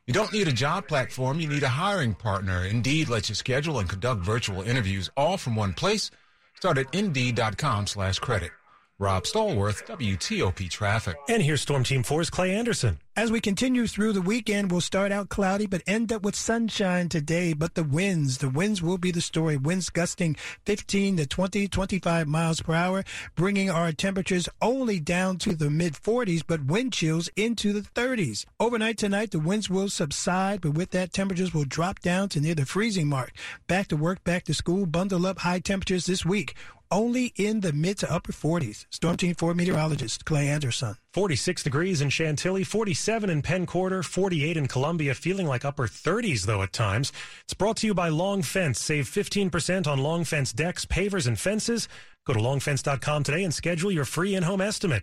You 0.06 0.14
don't 0.14 0.32
need 0.32 0.48
a 0.48 0.52
job 0.52 0.88
platform, 0.88 1.40
you 1.40 1.48
need 1.48 1.62
a 1.62 1.68
hiring 1.68 2.14
partner. 2.14 2.64
Indeed 2.64 3.10
lets 3.10 3.28
you 3.28 3.34
schedule 3.34 3.80
and 3.80 3.88
conduct 3.88 4.22
virtual 4.22 4.62
interviews 4.62 5.10
all 5.14 5.36
from 5.36 5.56
one 5.56 5.74
place. 5.74 6.10
Start 6.54 6.78
at 6.78 6.94
indeed.com 6.94 7.86
slash 7.86 8.18
credit. 8.18 8.50
Rob 9.00 9.24
Stallworth, 9.24 9.86
WTOP 9.86 10.68
Traffic. 10.68 11.16
And 11.26 11.42
here's 11.42 11.62
Storm 11.62 11.84
Team 11.84 12.02
4's 12.02 12.28
Clay 12.28 12.54
Anderson. 12.54 12.98
As 13.16 13.32
we 13.32 13.40
continue 13.40 13.86
through 13.86 14.12
the 14.12 14.20
weekend, 14.20 14.70
we'll 14.70 14.82
start 14.82 15.10
out 15.10 15.30
cloudy 15.30 15.66
but 15.66 15.82
end 15.86 16.12
up 16.12 16.22
with 16.22 16.34
sunshine 16.34 17.08
today. 17.08 17.54
But 17.54 17.74
the 17.74 17.82
winds, 17.82 18.38
the 18.38 18.50
winds 18.50 18.82
will 18.82 18.98
be 18.98 19.10
the 19.10 19.22
story. 19.22 19.56
Winds 19.56 19.88
gusting 19.88 20.36
15 20.66 21.16
to 21.16 21.26
20, 21.26 21.66
25 21.66 22.28
miles 22.28 22.60
per 22.60 22.74
hour, 22.74 23.02
bringing 23.34 23.70
our 23.70 23.90
temperatures 23.90 24.50
only 24.60 25.00
down 25.00 25.38
to 25.38 25.56
the 25.56 25.70
mid 25.70 25.94
40s, 25.94 26.42
but 26.46 26.66
wind 26.66 26.92
chills 26.92 27.30
into 27.36 27.72
the 27.72 27.80
30s. 27.80 28.44
Overnight 28.60 28.98
tonight, 28.98 29.30
the 29.30 29.40
winds 29.40 29.70
will 29.70 29.88
subside, 29.88 30.60
but 30.60 30.74
with 30.74 30.90
that, 30.90 31.14
temperatures 31.14 31.54
will 31.54 31.64
drop 31.64 32.00
down 32.00 32.28
to 32.28 32.40
near 32.40 32.54
the 32.54 32.66
freezing 32.66 33.08
mark. 33.08 33.32
Back 33.66 33.88
to 33.88 33.96
work, 33.96 34.22
back 34.24 34.44
to 34.44 34.54
school, 34.54 34.84
bundle 34.84 35.26
up 35.26 35.38
high 35.38 35.60
temperatures 35.60 36.04
this 36.04 36.26
week 36.26 36.54
only 36.90 37.32
in 37.36 37.60
the 37.60 37.72
mid 37.72 37.98
to 37.98 38.12
upper 38.12 38.32
40s. 38.32 38.86
Storm 38.90 39.16
Team 39.16 39.34
4 39.34 39.54
meteorologist 39.54 40.24
Clay 40.24 40.48
Anderson. 40.48 40.96
46 41.12 41.62
degrees 41.62 42.00
in 42.00 42.10
Chantilly, 42.10 42.64
47 42.64 43.30
in 43.30 43.42
Penn 43.42 43.66
Quarter, 43.66 44.02
48 44.02 44.56
in 44.56 44.66
Columbia, 44.68 45.14
feeling 45.14 45.46
like 45.46 45.64
upper 45.64 45.86
30s 45.86 46.46
though 46.46 46.62
at 46.62 46.72
times. 46.72 47.12
It's 47.44 47.54
brought 47.54 47.76
to 47.78 47.86
you 47.86 47.94
by 47.94 48.08
Long 48.08 48.42
Fence. 48.42 48.80
Save 48.80 49.06
15% 49.06 49.86
on 49.86 49.98
Long 49.98 50.24
Fence 50.24 50.52
decks, 50.52 50.84
pavers, 50.84 51.26
and 51.26 51.38
fences. 51.38 51.88
Go 52.26 52.34
to 52.34 52.40
longfence.com 52.40 53.24
today 53.24 53.44
and 53.44 53.52
schedule 53.52 53.90
your 53.90 54.04
free 54.04 54.34
in-home 54.34 54.60
estimate. 54.60 55.02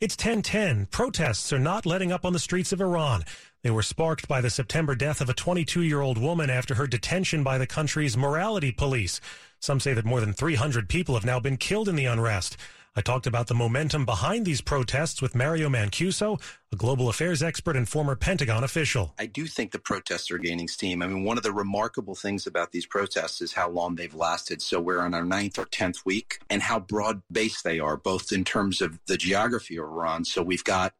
It's 0.00 0.14
1010. 0.14 0.86
Protests 0.86 1.52
are 1.52 1.58
not 1.58 1.84
letting 1.84 2.12
up 2.12 2.24
on 2.24 2.32
the 2.32 2.38
streets 2.38 2.72
of 2.72 2.80
Iran. 2.80 3.24
They 3.62 3.70
were 3.70 3.82
sparked 3.82 4.26
by 4.28 4.40
the 4.40 4.48
September 4.48 4.94
death 4.94 5.20
of 5.20 5.28
a 5.28 5.34
22 5.34 5.82
year 5.82 6.00
old 6.00 6.16
woman 6.16 6.48
after 6.48 6.74
her 6.74 6.86
detention 6.86 7.42
by 7.42 7.58
the 7.58 7.66
country's 7.66 8.16
morality 8.16 8.72
police. 8.72 9.20
Some 9.60 9.78
say 9.78 9.92
that 9.92 10.06
more 10.06 10.20
than 10.20 10.32
300 10.32 10.88
people 10.88 11.14
have 11.14 11.24
now 11.24 11.38
been 11.38 11.58
killed 11.58 11.86
in 11.86 11.94
the 11.94 12.06
unrest. 12.06 12.56
I 12.96 13.02
talked 13.02 13.26
about 13.26 13.46
the 13.46 13.54
momentum 13.54 14.06
behind 14.06 14.46
these 14.46 14.62
protests 14.62 15.20
with 15.20 15.34
Mario 15.34 15.68
Mancuso, 15.68 16.40
a 16.72 16.76
global 16.76 17.08
affairs 17.08 17.42
expert 17.42 17.74
and 17.74 17.88
former 17.88 18.14
Pentagon 18.14 18.62
official. 18.62 19.12
I 19.18 19.26
do 19.26 19.46
think 19.46 19.72
the 19.72 19.80
protests 19.80 20.30
are 20.30 20.38
gaining 20.38 20.68
steam. 20.68 21.02
I 21.02 21.08
mean, 21.08 21.24
one 21.24 21.36
of 21.36 21.42
the 21.42 21.50
remarkable 21.50 22.14
things 22.14 22.46
about 22.46 22.70
these 22.70 22.86
protests 22.86 23.40
is 23.40 23.52
how 23.52 23.68
long 23.68 23.96
they've 23.96 24.14
lasted. 24.14 24.62
So 24.62 24.80
we're 24.80 25.00
on 25.00 25.12
our 25.12 25.24
ninth 25.24 25.58
or 25.58 25.64
tenth 25.64 26.06
week 26.06 26.38
and 26.48 26.62
how 26.62 26.78
broad 26.78 27.22
based 27.32 27.64
they 27.64 27.80
are, 27.80 27.96
both 27.96 28.30
in 28.30 28.44
terms 28.44 28.80
of 28.80 29.00
the 29.06 29.16
geography 29.16 29.78
of 29.78 29.84
Iran. 29.86 30.24
So 30.24 30.42
we've 30.42 30.62
got 30.62 30.94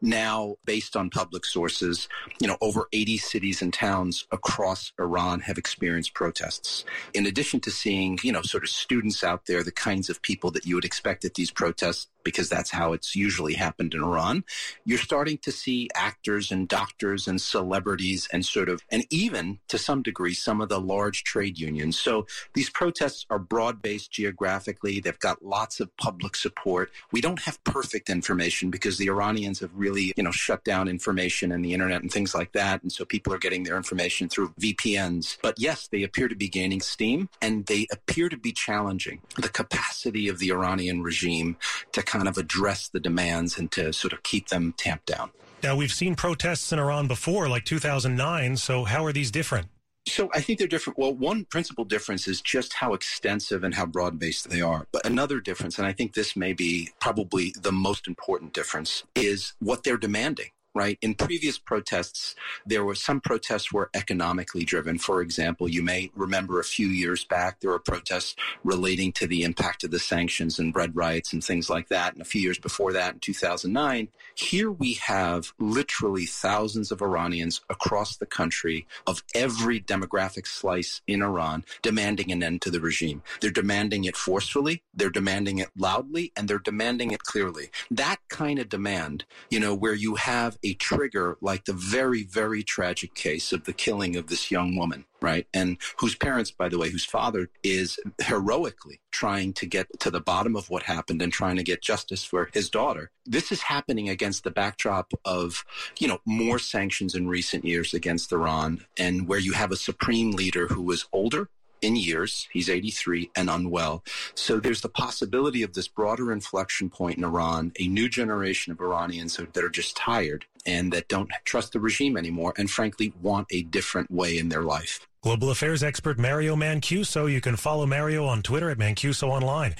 now, 0.00 0.58
based 0.64 0.94
on 0.94 1.10
public 1.10 1.44
sources, 1.44 2.08
you 2.40 2.46
know, 2.46 2.56
over 2.60 2.86
80 2.92 3.18
cities 3.18 3.62
and 3.62 3.72
towns 3.72 4.28
across 4.30 4.92
Iran 4.96 5.40
have 5.40 5.58
experienced 5.58 6.14
protests. 6.14 6.84
In 7.14 7.26
addition 7.26 7.58
to 7.60 7.72
seeing, 7.72 8.20
you 8.22 8.30
know, 8.30 8.42
sort 8.42 8.62
of 8.62 8.70
students 8.70 9.24
out 9.24 9.46
there, 9.46 9.64
the 9.64 9.72
kinds 9.72 10.08
of 10.08 10.22
people 10.22 10.52
that 10.52 10.66
you 10.66 10.76
would 10.76 10.84
expect 10.84 11.24
at 11.24 11.34
these 11.34 11.50
protests 11.50 12.06
because 12.26 12.48
that's 12.48 12.72
how 12.72 12.92
it's 12.92 13.14
usually 13.14 13.54
happened 13.54 13.94
in 13.94 14.02
Iran. 14.02 14.42
You're 14.84 14.98
starting 14.98 15.38
to 15.38 15.52
see 15.52 15.88
actors 15.94 16.50
and 16.50 16.66
doctors 16.66 17.28
and 17.28 17.40
celebrities 17.40 18.28
and 18.32 18.44
sort 18.44 18.68
of, 18.68 18.82
and 18.90 19.06
even 19.10 19.60
to 19.68 19.78
some 19.78 20.02
degree, 20.02 20.34
some 20.34 20.60
of 20.60 20.68
the 20.68 20.80
large 20.80 21.22
trade 21.22 21.56
unions. 21.56 21.96
So 21.96 22.26
these 22.54 22.68
protests 22.68 23.26
are 23.30 23.38
broad 23.38 23.80
based 23.80 24.10
geographically. 24.10 24.98
They've 24.98 25.16
got 25.20 25.44
lots 25.44 25.78
of 25.78 25.96
public 25.98 26.34
support. 26.34 26.90
We 27.12 27.20
don't 27.20 27.38
have 27.42 27.62
perfect 27.62 28.10
information 28.10 28.70
because 28.70 28.98
the 28.98 29.06
Iranians 29.06 29.60
have 29.60 29.70
really, 29.72 30.12
you 30.16 30.24
know, 30.24 30.32
shut 30.32 30.64
down 30.64 30.88
information 30.88 31.52
and 31.52 31.64
the 31.64 31.74
internet 31.74 32.02
and 32.02 32.10
things 32.10 32.34
like 32.34 32.50
that. 32.54 32.82
And 32.82 32.90
so 32.90 33.04
people 33.04 33.32
are 33.34 33.38
getting 33.38 33.62
their 33.62 33.76
information 33.76 34.28
through 34.28 34.48
VPNs. 34.60 35.38
But 35.42 35.54
yes, 35.58 35.86
they 35.86 36.02
appear 36.02 36.26
to 36.26 36.34
be 36.34 36.48
gaining 36.48 36.80
steam 36.80 37.28
and 37.40 37.66
they 37.66 37.86
appear 37.92 38.28
to 38.28 38.36
be 38.36 38.50
challenging 38.50 39.20
the 39.36 39.48
capacity 39.48 40.26
of 40.26 40.40
the 40.40 40.50
Iranian 40.50 41.04
regime 41.04 41.56
to 41.92 42.02
kind 42.16 42.28
of 42.28 42.38
address 42.38 42.88
the 42.88 43.00
demands 43.00 43.58
and 43.58 43.70
to 43.72 43.92
sort 43.92 44.12
of 44.12 44.22
keep 44.22 44.48
them 44.48 44.74
tamped 44.76 45.06
down. 45.06 45.30
Now, 45.62 45.76
we've 45.76 45.92
seen 45.92 46.14
protests 46.14 46.72
in 46.72 46.78
Iran 46.78 47.08
before, 47.08 47.48
like 47.48 47.64
2009. 47.64 48.56
So, 48.56 48.84
how 48.84 49.04
are 49.04 49.12
these 49.12 49.30
different? 49.30 49.68
So 50.08 50.30
I 50.32 50.40
think 50.40 50.60
they're 50.60 50.68
different. 50.68 50.98
Well, 51.00 51.12
one 51.12 51.46
principal 51.46 51.84
difference 51.84 52.28
is 52.28 52.40
just 52.40 52.74
how 52.74 52.94
extensive 52.94 53.64
and 53.64 53.74
how 53.74 53.86
broad 53.86 54.20
based 54.20 54.48
they 54.48 54.60
are. 54.60 54.86
But 54.92 55.04
another 55.04 55.40
difference, 55.40 55.78
and 55.78 55.86
I 55.86 55.92
think 55.92 56.14
this 56.14 56.36
may 56.36 56.52
be 56.52 56.90
probably 57.00 57.52
the 57.60 57.72
most 57.72 58.06
important 58.06 58.52
difference, 58.52 59.02
is 59.16 59.54
what 59.58 59.82
they're 59.82 59.96
demanding 59.96 60.50
right? 60.76 60.98
In 61.00 61.14
previous 61.14 61.58
protests, 61.58 62.34
there 62.66 62.84
were 62.84 62.94
some 62.94 63.20
protests 63.20 63.72
were 63.72 63.90
economically 63.94 64.64
driven. 64.64 64.98
For 64.98 65.22
example, 65.22 65.68
you 65.68 65.82
may 65.82 66.10
remember 66.14 66.60
a 66.60 66.64
few 66.64 66.88
years 66.88 67.24
back, 67.24 67.60
there 67.60 67.70
were 67.70 67.78
protests 67.78 68.36
relating 68.62 69.12
to 69.12 69.26
the 69.26 69.42
impact 69.42 69.84
of 69.84 69.90
the 69.90 69.98
sanctions 69.98 70.58
and 70.58 70.72
bread 70.72 70.94
riots 70.94 71.32
and 71.32 71.42
things 71.42 71.70
like 71.70 71.88
that. 71.88 72.12
And 72.12 72.20
a 72.20 72.26
few 72.26 72.40
years 72.40 72.58
before 72.58 72.92
that, 72.92 73.14
in 73.14 73.20
2009, 73.20 74.08
here 74.34 74.70
we 74.70 74.94
have 74.94 75.52
literally 75.58 76.26
thousands 76.26 76.92
of 76.92 77.00
Iranians 77.00 77.62
across 77.70 78.16
the 78.16 78.26
country 78.26 78.86
of 79.06 79.22
every 79.34 79.80
demographic 79.80 80.46
slice 80.46 81.00
in 81.06 81.22
Iran 81.22 81.64
demanding 81.82 82.30
an 82.32 82.42
end 82.42 82.62
to 82.62 82.70
the 82.70 82.80
regime. 82.80 83.22
They're 83.40 83.50
demanding 83.50 84.04
it 84.04 84.16
forcefully, 84.16 84.82
they're 84.92 85.10
demanding 85.10 85.58
it 85.58 85.68
loudly, 85.76 86.32
and 86.36 86.48
they're 86.48 86.58
demanding 86.58 87.12
it 87.12 87.22
clearly. 87.22 87.70
That 87.90 88.18
kind 88.28 88.58
of 88.58 88.68
demand, 88.68 89.24
you 89.50 89.60
know, 89.60 89.74
where 89.74 89.94
you 89.94 90.16
have 90.16 90.58
a 90.66 90.74
trigger 90.74 91.38
like 91.40 91.64
the 91.64 91.72
very, 91.72 92.24
very 92.24 92.62
tragic 92.62 93.14
case 93.14 93.52
of 93.52 93.64
the 93.64 93.72
killing 93.72 94.16
of 94.16 94.26
this 94.26 94.50
young 94.50 94.76
woman, 94.76 95.04
right? 95.22 95.46
And 95.54 95.78
whose 95.98 96.16
parents, 96.16 96.50
by 96.50 96.68
the 96.68 96.78
way, 96.78 96.90
whose 96.90 97.04
father 97.04 97.48
is 97.62 98.00
heroically 98.20 99.00
trying 99.12 99.52
to 99.54 99.66
get 99.66 99.86
to 100.00 100.10
the 100.10 100.20
bottom 100.20 100.56
of 100.56 100.68
what 100.68 100.82
happened 100.82 101.22
and 101.22 101.32
trying 101.32 101.56
to 101.56 101.62
get 101.62 101.82
justice 101.82 102.24
for 102.24 102.50
his 102.52 102.68
daughter. 102.68 103.10
This 103.24 103.52
is 103.52 103.62
happening 103.62 104.08
against 104.08 104.42
the 104.42 104.50
backdrop 104.50 105.12
of, 105.24 105.64
you 105.98 106.08
know, 106.08 106.18
more 106.26 106.58
sanctions 106.58 107.14
in 107.14 107.28
recent 107.28 107.64
years 107.64 107.94
against 107.94 108.32
Iran 108.32 108.84
and 108.98 109.28
where 109.28 109.38
you 109.38 109.52
have 109.52 109.70
a 109.70 109.76
supreme 109.76 110.32
leader 110.32 110.66
who 110.66 110.82
was 110.82 111.06
older 111.12 111.48
in 111.82 111.96
years. 111.96 112.48
He's 112.52 112.68
83 112.68 113.30
and 113.36 113.50
unwell. 113.50 114.04
So 114.34 114.58
there's 114.58 114.80
the 114.80 114.88
possibility 114.88 115.62
of 115.62 115.74
this 115.74 115.88
broader 115.88 116.32
inflection 116.32 116.90
point 116.90 117.18
in 117.18 117.24
Iran, 117.24 117.72
a 117.78 117.88
new 117.88 118.08
generation 118.08 118.72
of 118.72 118.80
Iranians 118.80 119.36
that 119.36 119.64
are 119.64 119.68
just 119.68 119.96
tired 119.96 120.44
and 120.64 120.92
that 120.92 121.08
don't 121.08 121.30
trust 121.44 121.72
the 121.72 121.80
regime 121.80 122.16
anymore 122.16 122.52
and 122.56 122.70
frankly 122.70 123.12
want 123.22 123.46
a 123.50 123.62
different 123.62 124.10
way 124.10 124.36
in 124.36 124.48
their 124.48 124.62
life. 124.62 125.06
Global 125.22 125.50
affairs 125.50 125.82
expert 125.82 126.18
Mario 126.18 126.54
Mancuso. 126.54 127.30
You 127.30 127.40
can 127.40 127.56
follow 127.56 127.86
Mario 127.86 128.26
on 128.26 128.42
Twitter 128.42 128.70
at 128.70 128.78
Mancuso 128.78 129.28
Online. 129.28 129.74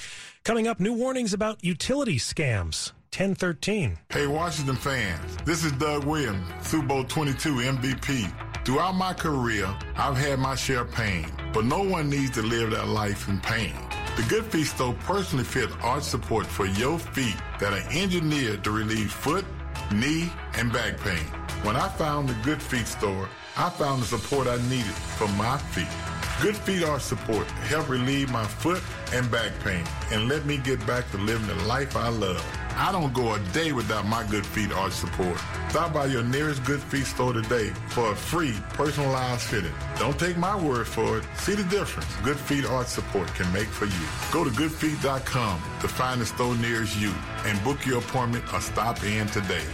Coming 0.45 0.67
up, 0.67 0.81
new 0.81 0.93
warnings 0.93 1.33
about 1.33 1.62
utility 1.65 2.19
scams. 2.19 2.93
1013. 3.11 3.99
Hey, 4.11 4.27
Washington 4.27 4.77
fans, 4.77 5.37
this 5.45 5.65
is 5.65 5.73
Doug 5.73 6.05
Williams, 6.05 6.47
Super 6.63 6.87
Bowl 6.87 7.05
22 7.05 7.55
MVP. 7.55 8.65
Throughout 8.65 8.95
my 8.95 9.13
career, 9.15 9.69
I've 9.97 10.17
had 10.17 10.39
my 10.39 10.55
share 10.55 10.81
of 10.81 10.93
pain, 10.93 11.31
but 11.53 11.65
no 11.65 11.83
one 11.83 12.11
needs 12.11 12.33
to 12.33 12.43
live 12.43 12.73
that 12.73 12.89
life 12.89 13.29
in 13.29 13.41
pain. 13.41 13.75
The 14.17 14.23
Good 14.29 14.45
Feet 14.47 14.67
store 14.67 14.95
personally 15.01 15.45
fits 15.45 15.73
arch 15.83 16.03
support 16.03 16.47
for 16.47 16.67
your 16.67 16.99
feet 16.99 17.37
that 17.61 17.73
are 17.73 17.93
engineered 17.93 18.65
to 18.65 18.71
relieve 18.71 19.13
foot, 19.13 19.45
knee, 19.93 20.33
and 20.55 20.73
back 20.73 20.99
pain. 20.99 21.27
When 21.63 21.77
I 21.77 21.89
found 21.89 22.29
the 22.29 22.37
Good 22.43 22.63
Feet 22.63 22.87
store, 22.87 23.29
I 23.57 23.71
found 23.71 24.03
the 24.03 24.07
support 24.07 24.47
I 24.47 24.57
needed 24.69 24.95
for 25.17 25.29
my 25.29 25.59
feet. 25.59 25.89
Good 26.43 26.57
Feet 26.57 26.85
Arch 26.85 27.01
Support 27.01 27.51
helped 27.71 27.89
relieve 27.89 28.31
my 28.31 28.45
foot 28.45 28.83
and 29.15 29.31
back 29.31 29.53
pain 29.65 29.85
and 30.13 30.29
let 30.29 30.45
me 30.45 30.59
get 30.59 30.85
back 30.87 31.11
to 31.13 31.17
living 31.17 31.47
the 31.47 31.55
life 31.65 31.97
I 31.97 32.09
love. 32.09 32.45
I 32.76 32.92
don't 32.92 33.14
go 33.14 33.35
a 33.35 33.40
day 33.52 33.73
without 33.73 34.06
my 34.06 34.25
Good 34.26 34.45
Feet 34.45 34.71
Arch 34.71 34.92
support. 34.92 35.38
Stop 35.71 35.95
by 35.95 36.06
your 36.06 36.23
nearest 36.23 36.62
Good 36.64 36.80
Feet 36.80 37.06
store 37.06 37.33
today 37.33 37.71
for 37.88 38.12
a 38.12 38.14
free 38.14 38.54
personalized 38.75 39.42
fitting. 39.42 39.73
Don't 39.99 40.18
take 40.18 40.37
my 40.37 40.54
word 40.54 40.87
for 40.87 41.18
it. 41.18 41.25
See 41.37 41.54
the 41.54 41.64
difference 41.64 42.06
Good 42.23 42.38
Feet 42.38 42.66
Arch 42.66 42.88
support 42.88 43.28
can 43.35 43.50
make 43.52 43.68
for 43.68 43.87
you. 43.87 44.06
Go 44.30 44.45
to 44.45 44.50
goodfeet.com 44.50 45.62
to 45.80 45.88
find 45.88 46.21
the 46.21 46.26
store 46.26 46.54
nearest 46.56 46.99
you 46.99 47.12
and 47.45 47.62
book 47.64 47.87
your 47.87 47.99
appointment 47.99 48.45
or 48.52 48.61
stop 48.61 49.02
in 49.04 49.26
today. 49.28 49.64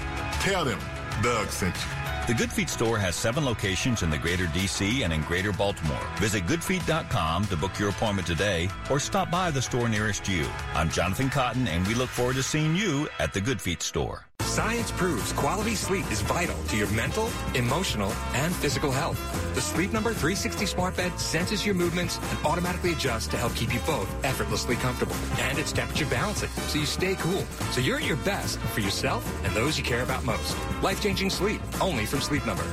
Tell 0.40 0.64
them 0.64 0.78
Doug 1.23 1.49
sent 1.49 1.75
you. 1.75 2.01
The 2.29 2.35
Good 2.35 2.52
Feet 2.52 2.69
store 2.69 2.99
has 2.99 3.17
seven 3.17 3.45
locations 3.45 4.05
in 4.05 4.11
the 4.11 4.17
greater 4.17 4.47
DC 4.47 5.02
and 5.02 5.12
in 5.12 5.23
greater 5.23 5.50
Baltimore. 5.50 6.07
Visit 6.19 6.47
goodfeet.com 6.47 7.47
to 7.47 7.57
book 7.57 7.76
your 7.81 7.88
appointment 7.88 8.29
today 8.29 8.69
or 8.88 9.00
stop 9.00 9.29
by 9.29 9.50
the 9.50 9.61
store 9.61 9.88
nearest 9.88 10.29
you. 10.29 10.47
I'm 10.73 10.88
Jonathan 10.88 11.31
Cotton 11.31 11.67
and 11.67 11.85
we 11.88 11.95
look 11.95 12.09
forward 12.09 12.37
to 12.37 12.43
seeing 12.45 12.76
you 12.76 13.09
at 13.19 13.33
the 13.33 13.41
Good 13.41 13.61
Feet 13.61 13.83
store. 13.83 14.29
Science 14.44 14.90
proves 14.90 15.32
quality 15.32 15.75
sleep 15.75 16.11
is 16.11 16.20
vital 16.22 16.56
to 16.68 16.76
your 16.76 16.88
mental, 16.88 17.30
emotional, 17.54 18.12
and 18.34 18.54
physical 18.54 18.90
health. 18.90 19.18
The 19.54 19.61
Sleep 19.61 19.92
Number 19.92 20.11
360 20.11 20.66
smart 20.66 20.96
bed 20.96 21.18
senses 21.18 21.64
your 21.64 21.75
movements 21.75 22.18
and 22.30 22.46
automatically 22.46 22.92
adjusts 22.92 23.28
to 23.28 23.37
help 23.37 23.54
keep 23.54 23.72
you 23.72 23.80
both 23.80 24.08
effortlessly 24.25 24.76
comfortable. 24.76 25.16
And 25.38 25.58
it's 25.58 25.72
temperature 25.72 26.06
balancing, 26.06 26.50
so 26.68 26.78
you 26.78 26.87
stay 26.87 27.14
cool. 27.14 27.44
So 27.70 27.80
you're 27.80 27.99
at 27.99 28.04
your 28.04 28.16
best 28.18 28.58
for 28.58 28.80
yourself 28.80 29.25
and 29.44 29.54
those 29.54 29.78
you 29.78 29.84
care 29.84 30.02
about 30.02 30.25
most. 30.25 30.56
Life-changing 30.82 31.30
sleep, 31.30 31.61
only 31.80 32.04
from 32.04 32.20
Sleep 32.20 32.44
Number. 32.44 32.64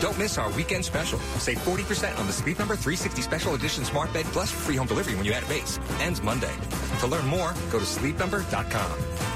Don't 0.00 0.18
miss 0.18 0.36
our 0.36 0.50
weekend 0.52 0.84
special. 0.84 1.18
Save 1.38 1.58
40% 1.58 2.18
on 2.18 2.26
the 2.26 2.32
Sleep 2.32 2.58
Number 2.58 2.76
360 2.76 3.22
Special 3.22 3.54
Edition 3.54 3.84
Smart 3.84 4.12
Bed 4.12 4.26
plus 4.26 4.50
free 4.50 4.76
home 4.76 4.86
delivery 4.86 5.14
when 5.14 5.24
you 5.24 5.32
add 5.32 5.44
a 5.44 5.46
base. 5.46 5.78
Ends 6.00 6.20
Monday. 6.20 6.52
To 7.00 7.06
learn 7.06 7.26
more, 7.26 7.54
go 7.70 7.78
to 7.78 7.84
sleepnumber.com. 7.84 9.33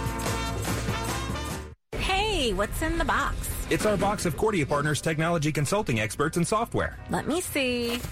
Hey, 2.49 2.55
what's 2.55 2.81
in 2.81 2.97
the 2.97 3.05
box? 3.05 3.37
It's 3.69 3.85
our 3.85 3.99
box 3.99 4.25
of 4.25 4.35
Cordia 4.39 4.67
Partners 4.67 5.03
technology 5.03 5.53
consulting 5.53 6.01
experts 6.01 6.39
and 6.39 6.49
software. 6.49 6.97
Let 7.11 7.29
me 7.29 7.43
see. 7.43 8.01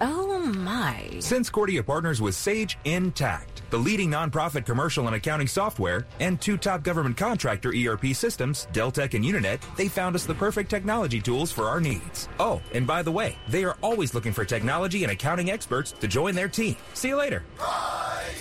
Oh 0.00 0.40
my. 0.44 1.08
Since 1.20 1.50
Cordia 1.50 1.86
partners 1.86 2.20
with 2.20 2.34
Sage 2.34 2.76
Intacct, 2.84 3.62
the 3.70 3.78
leading 3.78 4.10
nonprofit 4.10 4.66
commercial 4.66 5.06
and 5.06 5.14
accounting 5.14 5.46
software, 5.46 6.04
and 6.18 6.40
two 6.40 6.56
top 6.56 6.82
government 6.82 7.16
contractor 7.16 7.72
ERP 7.72 8.06
systems, 8.06 8.66
Deltek 8.72 9.14
and 9.14 9.24
Unanet, 9.24 9.60
they 9.76 9.86
found 9.86 10.16
us 10.16 10.26
the 10.26 10.34
perfect 10.34 10.68
technology 10.68 11.20
tools 11.20 11.52
for 11.52 11.66
our 11.66 11.80
needs. 11.80 12.28
Oh, 12.40 12.60
and 12.74 12.88
by 12.88 13.02
the 13.02 13.12
way, 13.12 13.38
they 13.46 13.64
are 13.64 13.76
always 13.82 14.14
looking 14.14 14.32
for 14.32 14.44
technology 14.44 15.04
and 15.04 15.12
accounting 15.12 15.52
experts 15.52 15.92
to 15.92 16.08
join 16.08 16.34
their 16.34 16.48
team. 16.48 16.74
See 16.94 17.08
you 17.08 17.16
later. 17.16 17.44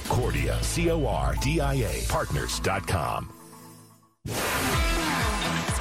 Cordia, 0.09 0.61
C 0.63 0.89
O 0.89 1.05
R 1.05 1.35
D 1.39 1.61
I 1.61 1.75
A, 1.75 2.03
partners.com. 2.09 3.31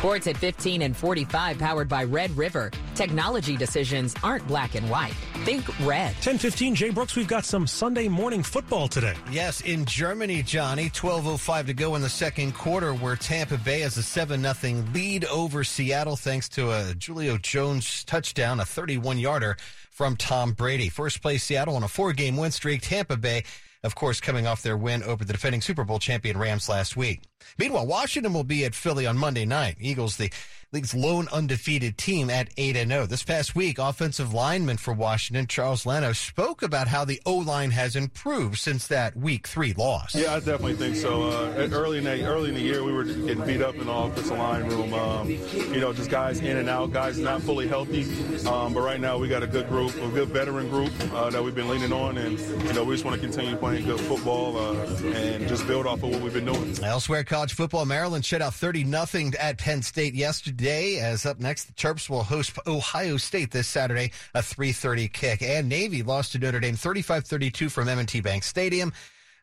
Sports 0.02 0.26
at 0.26 0.36
15 0.36 0.82
and 0.82 0.96
45 0.96 1.58
powered 1.60 1.88
by 1.88 2.02
Red 2.02 2.36
River. 2.36 2.72
Technology 2.96 3.56
decisions 3.56 4.16
aren't 4.24 4.44
black 4.48 4.74
and 4.74 4.90
white. 4.90 5.12
Think 5.44 5.64
red. 5.86 6.08
1015 6.16 6.74
Jay 6.74 6.90
Brooks, 6.90 7.14
we've 7.14 7.28
got 7.28 7.44
some 7.44 7.68
Sunday 7.68 8.08
morning 8.08 8.42
football 8.42 8.88
today. 8.88 9.14
Yes, 9.30 9.60
in 9.60 9.84
Germany, 9.84 10.42
Johnny, 10.42 10.90
12.05 10.90 11.66
to 11.66 11.74
go 11.74 11.94
in 11.94 12.02
the 12.02 12.08
second 12.08 12.52
quarter 12.52 12.92
where 12.94 13.14
Tampa 13.14 13.56
Bay 13.58 13.78
has 13.82 13.96
a 13.96 14.02
7 14.02 14.42
0 14.42 14.84
lead 14.92 15.24
over 15.26 15.62
Seattle 15.62 16.16
thanks 16.16 16.48
to 16.48 16.72
a 16.72 16.94
Julio 16.94 17.38
Jones 17.38 18.02
touchdown, 18.02 18.58
a 18.58 18.64
31 18.64 19.20
yarder 19.20 19.56
from 19.92 20.16
Tom 20.16 20.50
Brady. 20.50 20.88
First 20.88 21.22
place 21.22 21.44
Seattle 21.44 21.76
on 21.76 21.84
a 21.84 21.88
four 21.88 22.12
game 22.12 22.36
win 22.36 22.50
streak. 22.50 22.82
Tampa 22.82 23.16
Bay 23.16 23.44
of 23.84 23.96
course, 23.96 24.20
coming 24.20 24.46
off 24.46 24.62
their 24.62 24.76
win 24.76 25.02
over 25.02 25.24
the 25.24 25.32
defending 25.32 25.60
Super 25.60 25.82
Bowl 25.82 25.98
champion 25.98 26.38
Rams 26.38 26.68
last 26.68 26.96
week. 26.96 27.20
Meanwhile, 27.58 27.86
Washington 27.86 28.32
will 28.32 28.44
be 28.44 28.64
at 28.64 28.74
Philly 28.74 29.06
on 29.06 29.16
Monday 29.16 29.44
night. 29.44 29.76
Eagles, 29.80 30.16
the 30.16 30.30
league's 30.72 30.94
lone 30.94 31.28
undefeated 31.30 31.98
team 31.98 32.30
at 32.30 32.48
8 32.56 32.76
0. 32.76 33.06
This 33.06 33.22
past 33.22 33.54
week, 33.54 33.78
offensive 33.78 34.32
lineman 34.32 34.78
for 34.78 34.94
Washington, 34.94 35.46
Charles 35.46 35.84
Leno, 35.84 36.12
spoke 36.12 36.62
about 36.62 36.88
how 36.88 37.04
the 37.04 37.20
O 37.26 37.36
line 37.36 37.70
has 37.70 37.94
improved 37.94 38.58
since 38.58 38.86
that 38.86 39.16
week 39.16 39.46
three 39.46 39.74
loss. 39.74 40.14
Yeah, 40.14 40.34
I 40.34 40.38
definitely 40.38 40.76
think 40.76 40.96
so. 40.96 41.24
Uh, 41.24 41.68
early 41.72 41.98
in 41.98 42.04
the 42.04 42.24
early 42.24 42.48
in 42.48 42.54
the 42.54 42.60
year, 42.60 42.82
we 42.82 42.92
were 42.92 43.04
getting 43.04 43.44
beat 43.44 43.60
up 43.60 43.74
in 43.74 43.86
the 43.86 43.92
offensive 43.92 44.38
line 44.38 44.64
room. 44.64 44.94
Um, 44.94 45.28
you 45.28 45.80
know, 45.80 45.92
just 45.92 46.10
guys 46.10 46.40
in 46.40 46.56
and 46.56 46.68
out, 46.68 46.92
guys 46.92 47.18
not 47.18 47.42
fully 47.42 47.68
healthy. 47.68 48.02
Um, 48.46 48.72
but 48.72 48.80
right 48.80 49.00
now, 49.00 49.18
we 49.18 49.28
got 49.28 49.42
a 49.42 49.46
good 49.46 49.68
group, 49.68 49.94
a 49.96 50.08
good 50.08 50.28
veteran 50.28 50.68
group 50.70 50.92
uh, 51.12 51.28
that 51.30 51.42
we've 51.42 51.54
been 51.54 51.68
leaning 51.68 51.92
on, 51.92 52.16
and 52.16 52.38
you 52.66 52.72
know, 52.72 52.84
we 52.84 52.94
just 52.94 53.04
want 53.04 53.20
to 53.20 53.26
continue 53.26 53.56
playing 53.56 53.84
good 53.84 54.00
football 54.00 54.56
uh, 54.56 54.74
and 55.14 55.46
just 55.48 55.66
build 55.66 55.86
off 55.86 56.02
of 56.02 56.10
what 56.10 56.20
we've 56.22 56.32
been 56.32 56.46
doing. 56.46 56.76
Elsewhere, 56.82 57.24
college 57.32 57.54
football, 57.54 57.86
Maryland 57.86 58.26
shut 58.26 58.42
out 58.42 58.52
30 58.52 58.84
nothing 58.84 59.32
at 59.40 59.56
Penn 59.56 59.80
State 59.80 60.12
yesterday. 60.12 60.98
As 60.98 61.24
up 61.24 61.40
next, 61.40 61.64
the 61.64 61.72
Terps 61.72 62.10
will 62.10 62.24
host 62.24 62.58
Ohio 62.66 63.16
State 63.16 63.50
this 63.50 63.66
Saturday, 63.66 64.12
a 64.34 64.42
3:30 64.42 65.08
kick. 65.10 65.40
And 65.40 65.66
Navy 65.66 66.02
lost 66.02 66.32
to 66.32 66.38
Notre 66.38 66.60
Dame 66.60 66.76
35-32 66.76 67.70
from 67.70 67.88
M&T 67.88 68.20
Bank 68.20 68.44
Stadium. 68.44 68.92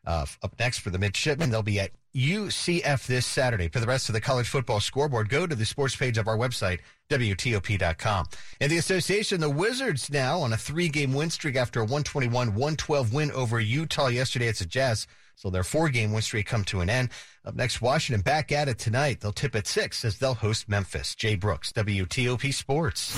Uh, 0.06 0.24
up 0.44 0.54
next 0.60 0.78
for 0.78 0.90
the 0.90 1.00
midshipmen, 1.00 1.50
they'll 1.50 1.64
be 1.64 1.80
at 1.80 1.90
UCF 2.14 3.08
this 3.08 3.26
Saturday. 3.26 3.66
For 3.66 3.80
the 3.80 3.88
rest 3.88 4.08
of 4.08 4.12
the 4.12 4.20
college 4.20 4.48
football 4.48 4.78
scoreboard, 4.78 5.28
go 5.28 5.48
to 5.48 5.56
the 5.56 5.66
sports 5.66 5.96
page 5.96 6.16
of 6.16 6.28
our 6.28 6.38
website, 6.38 6.78
WTOP.com. 7.10 8.26
In 8.60 8.70
the 8.70 8.78
association, 8.78 9.40
the 9.40 9.50
Wizards 9.50 10.08
now 10.10 10.38
on 10.38 10.52
a 10.52 10.56
three 10.56 10.88
game 10.88 11.12
win 11.12 11.28
streak 11.28 11.56
after 11.56 11.80
a 11.80 11.84
121 11.84 12.54
112 12.54 13.12
win 13.12 13.32
over 13.32 13.58
Utah 13.58 14.06
yesterday. 14.06 14.46
It's 14.46 14.60
a 14.60 14.66
Jazz. 14.66 15.08
So 15.40 15.48
their 15.48 15.64
four 15.64 15.88
game 15.88 16.12
win 16.12 16.20
streak 16.20 16.44
come 16.44 16.64
to 16.64 16.82
an 16.82 16.90
end. 16.90 17.08
Up 17.46 17.54
next, 17.54 17.80
Washington 17.80 18.20
back 18.20 18.52
at 18.52 18.68
it 18.68 18.78
tonight. 18.78 19.20
They'll 19.20 19.32
tip 19.32 19.56
at 19.56 19.66
six 19.66 20.04
as 20.04 20.18
they'll 20.18 20.34
host 20.34 20.68
Memphis. 20.68 21.14
Jay 21.14 21.34
Brooks, 21.34 21.72
WTOP 21.72 22.52
Sports. 22.52 23.14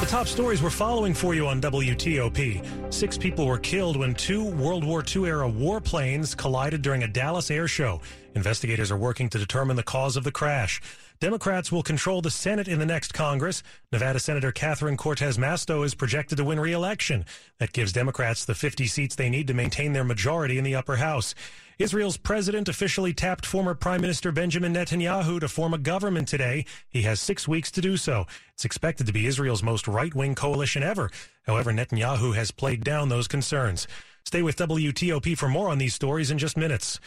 The 0.00 0.06
top 0.06 0.26
stories 0.26 0.62
we're 0.62 0.70
following 0.70 1.12
for 1.12 1.34
you 1.34 1.46
on 1.46 1.60
WTOP. 1.60 2.94
Six 2.94 3.18
people 3.18 3.46
were 3.46 3.58
killed 3.58 3.98
when 3.98 4.14
two 4.14 4.42
World 4.42 4.84
War 4.84 5.04
II 5.04 5.26
era 5.26 5.50
warplanes 5.50 6.34
collided 6.34 6.80
during 6.80 7.02
a 7.02 7.08
Dallas 7.08 7.50
air 7.50 7.68
show. 7.68 8.00
Investigators 8.34 8.90
are 8.90 8.96
working 8.96 9.28
to 9.28 9.38
determine 9.38 9.76
the 9.76 9.82
cause 9.82 10.16
of 10.16 10.24
the 10.24 10.32
crash. 10.32 10.80
Democrats 11.18 11.72
will 11.72 11.82
control 11.82 12.20
the 12.20 12.30
Senate 12.30 12.68
in 12.68 12.78
the 12.78 12.84
next 12.84 13.14
Congress. 13.14 13.62
Nevada 13.90 14.20
Senator 14.20 14.52
Catherine 14.52 14.98
Cortez 14.98 15.38
Masto 15.38 15.84
is 15.84 15.94
projected 15.94 16.36
to 16.36 16.44
win 16.44 16.60
re-election. 16.60 17.24
That 17.58 17.72
gives 17.72 17.92
Democrats 17.92 18.44
the 18.44 18.54
50 18.54 18.86
seats 18.86 19.14
they 19.14 19.30
need 19.30 19.46
to 19.46 19.54
maintain 19.54 19.94
their 19.94 20.04
majority 20.04 20.58
in 20.58 20.64
the 20.64 20.74
upper 20.74 20.96
house. 20.96 21.34
Israel's 21.78 22.18
president 22.18 22.68
officially 22.68 23.14
tapped 23.14 23.46
former 23.46 23.74
Prime 23.74 24.02
Minister 24.02 24.30
Benjamin 24.30 24.74
Netanyahu 24.74 25.40
to 25.40 25.48
form 25.48 25.72
a 25.72 25.78
government 25.78 26.28
today. 26.28 26.66
He 26.88 27.02
has 27.02 27.20
six 27.20 27.48
weeks 27.48 27.70
to 27.72 27.80
do 27.80 27.96
so. 27.96 28.26
It's 28.52 28.64
expected 28.66 29.06
to 29.06 29.12
be 29.12 29.26
Israel's 29.26 29.62
most 29.62 29.88
right 29.88 30.14
wing 30.14 30.34
coalition 30.34 30.82
ever. 30.82 31.10
However, 31.46 31.72
Netanyahu 31.72 32.34
has 32.34 32.50
played 32.50 32.84
down 32.84 33.08
those 33.08 33.28
concerns. 33.28 33.86
Stay 34.24 34.42
with 34.42 34.56
WTOP 34.56 35.36
for 35.38 35.48
more 35.48 35.68
on 35.68 35.78
these 35.78 35.94
stories 35.94 36.30
in 36.30 36.38
just 36.38 36.56
minutes. 36.56 36.98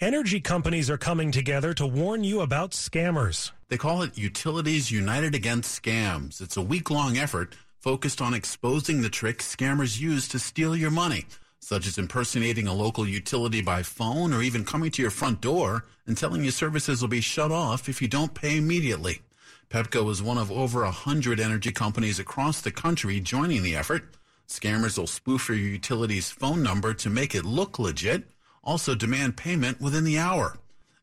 Energy 0.00 0.40
companies 0.40 0.88
are 0.88 0.96
coming 0.96 1.30
together 1.30 1.74
to 1.74 1.86
warn 1.86 2.24
you 2.24 2.40
about 2.40 2.70
scammers. 2.70 3.50
They 3.68 3.76
call 3.76 4.00
it 4.00 4.16
Utilities 4.16 4.90
United 4.90 5.34
Against 5.34 5.82
Scams. 5.82 6.40
It's 6.40 6.56
a 6.56 6.62
week 6.62 6.90
long 6.90 7.18
effort 7.18 7.54
focused 7.80 8.22
on 8.22 8.32
exposing 8.32 9.02
the 9.02 9.10
tricks 9.10 9.54
scammers 9.54 10.00
use 10.00 10.26
to 10.28 10.38
steal 10.38 10.74
your 10.74 10.90
money 10.90 11.26
such 11.58 11.86
as 11.86 11.98
impersonating 11.98 12.66
a 12.66 12.72
local 12.72 13.06
utility 13.06 13.60
by 13.60 13.82
phone 13.82 14.32
or 14.32 14.40
even 14.40 14.64
coming 14.64 14.90
to 14.90 15.02
your 15.02 15.10
front 15.10 15.42
door 15.42 15.84
and 16.06 16.16
telling 16.16 16.42
you 16.42 16.50
services 16.50 17.02
will 17.02 17.08
be 17.08 17.20
shut 17.20 17.52
off 17.52 17.86
if 17.86 18.00
you 18.00 18.08
don't 18.08 18.32
pay 18.32 18.56
immediately. 18.56 19.20
Pepco 19.68 20.10
is 20.10 20.22
one 20.22 20.38
of 20.38 20.50
over 20.50 20.82
a 20.82 20.90
hundred 20.90 21.38
energy 21.38 21.72
companies 21.72 22.18
across 22.18 22.62
the 22.62 22.70
country 22.70 23.20
joining 23.20 23.62
the 23.62 23.76
effort. 23.76 24.04
Scammers 24.48 24.96
will 24.96 25.06
spoof 25.06 25.50
your 25.50 25.58
utility's 25.58 26.30
phone 26.30 26.62
number 26.62 26.94
to 26.94 27.10
make 27.10 27.34
it 27.34 27.44
look 27.44 27.78
legit, 27.78 28.24
also 28.62 28.94
demand 28.94 29.36
payment 29.36 29.80
within 29.80 30.04
the 30.04 30.18
hour. 30.18 30.56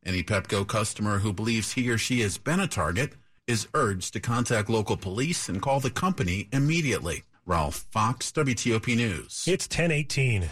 Any 0.06 0.24
Pepco 0.24 0.68
customer 0.68 1.20
who 1.20 1.34
believes 1.34 1.74
he 1.74 1.90
or 1.90 1.98
she 1.98 2.22
has 2.22 2.38
been 2.38 2.60
a 2.60 2.68
target 2.68 3.14
is 3.46 3.68
urged 3.74 4.14
to 4.14 4.20
contact 4.20 4.70
local 4.70 4.98
police 4.98 5.50
and 5.50 5.62
call 5.62 5.80
the 5.80 5.90
company 5.90 6.50
immediately. 6.52 7.24
Ralph 7.46 7.86
Fox, 7.92 8.32
WTOP 8.32 8.96
News. 8.96 9.46
It's 9.48 9.66
1018. 9.68 10.50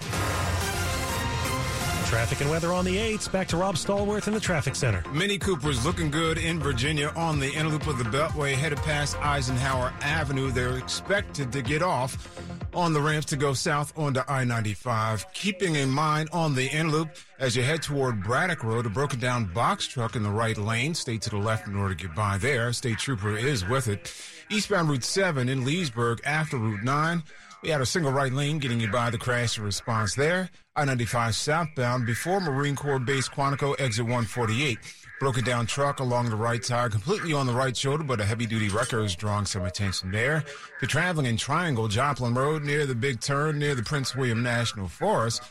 Traffic 2.05 2.41
and 2.41 2.49
weather 2.49 2.71
on 2.71 2.85
the 2.85 2.95
8s. 2.95 3.31
Back 3.31 3.47
to 3.49 3.57
Rob 3.57 3.75
Stallworth 3.75 4.27
in 4.27 4.33
the 4.33 4.39
traffic 4.39 4.75
center. 4.75 5.03
Mini 5.11 5.37
Coopers 5.37 5.85
looking 5.85 6.09
good 6.09 6.37
in 6.37 6.59
Virginia 6.59 7.11
on 7.15 7.39
the 7.39 7.51
inner 7.53 7.69
loop 7.69 7.87
of 7.87 7.97
the 7.97 8.03
Beltway, 8.05 8.53
headed 8.53 8.77
past 8.79 9.17
Eisenhower 9.21 9.93
Avenue. 10.01 10.51
They're 10.51 10.77
expected 10.77 11.51
to 11.51 11.61
get 11.61 11.81
off 11.81 12.39
on 12.73 12.93
the 12.93 13.01
ramps 13.01 13.25
to 13.27 13.37
go 13.37 13.53
south 13.53 13.91
onto 13.97 14.21
I-95. 14.27 15.25
Keeping 15.33 15.75
in 15.75 15.89
mind 15.89 16.29
on 16.31 16.53
the 16.53 16.67
inner 16.67 16.89
loop 16.89 17.09
as 17.39 17.55
you 17.55 17.63
head 17.63 17.81
toward 17.81 18.23
Braddock 18.23 18.63
Road, 18.63 18.85
a 18.85 18.89
broken 18.89 19.19
down 19.19 19.45
box 19.53 19.87
truck 19.87 20.15
in 20.15 20.23
the 20.23 20.29
right 20.29 20.57
lane. 20.57 20.93
Stay 20.93 21.17
to 21.17 21.29
the 21.29 21.37
left 21.37 21.67
in 21.67 21.75
order 21.75 21.95
to 21.95 22.07
get 22.07 22.15
by 22.15 22.37
there. 22.37 22.71
State 22.71 22.99
Trooper 22.99 23.35
is 23.35 23.67
with 23.67 23.87
it. 23.87 24.13
Eastbound 24.49 24.89
Route 24.89 25.03
7 25.03 25.49
in 25.49 25.65
Leesburg 25.65 26.21
after 26.25 26.57
Route 26.57 26.83
9. 26.83 27.23
We 27.65 27.71
had 27.71 27.81
a 27.81 27.85
single 27.87 28.11
right 28.11 28.31
lane 28.31 28.59
getting 28.59 28.79
you 28.79 28.91
by 28.91 29.09
the 29.09 29.17
crash 29.17 29.57
response 29.57 30.13
there. 30.13 30.51
I-95 30.75 31.33
southbound 31.33 32.05
before 32.05 32.39
Marine 32.39 32.75
Corps 32.75 32.99
Base 32.99 33.27
Quantico, 33.27 33.73
exit 33.79 34.03
148. 34.03 34.77
Broken 35.19 35.43
down 35.43 35.65
truck 35.65 35.99
along 35.99 36.29
the 36.29 36.35
right 36.35 36.61
tire, 36.61 36.89
completely 36.89 37.33
on 37.33 37.47
the 37.47 37.53
right 37.53 37.75
shoulder, 37.75 38.03
but 38.03 38.21
a 38.21 38.23
heavy 38.23 38.45
duty 38.45 38.69
wrecker 38.69 39.03
is 39.03 39.15
drawing 39.15 39.47
some 39.47 39.65
attention 39.65 40.11
there. 40.11 40.43
If 40.45 40.73
you're 40.79 40.89
traveling 40.89 41.25
in 41.25 41.37
Triangle, 41.37 41.87
Joplin 41.87 42.35
Road, 42.35 42.63
near 42.63 42.85
the 42.85 42.93
big 42.93 43.19
turn, 43.19 43.57
near 43.57 43.73
the 43.73 43.81
Prince 43.81 44.15
William 44.15 44.43
National 44.43 44.87
Forest, 44.87 45.41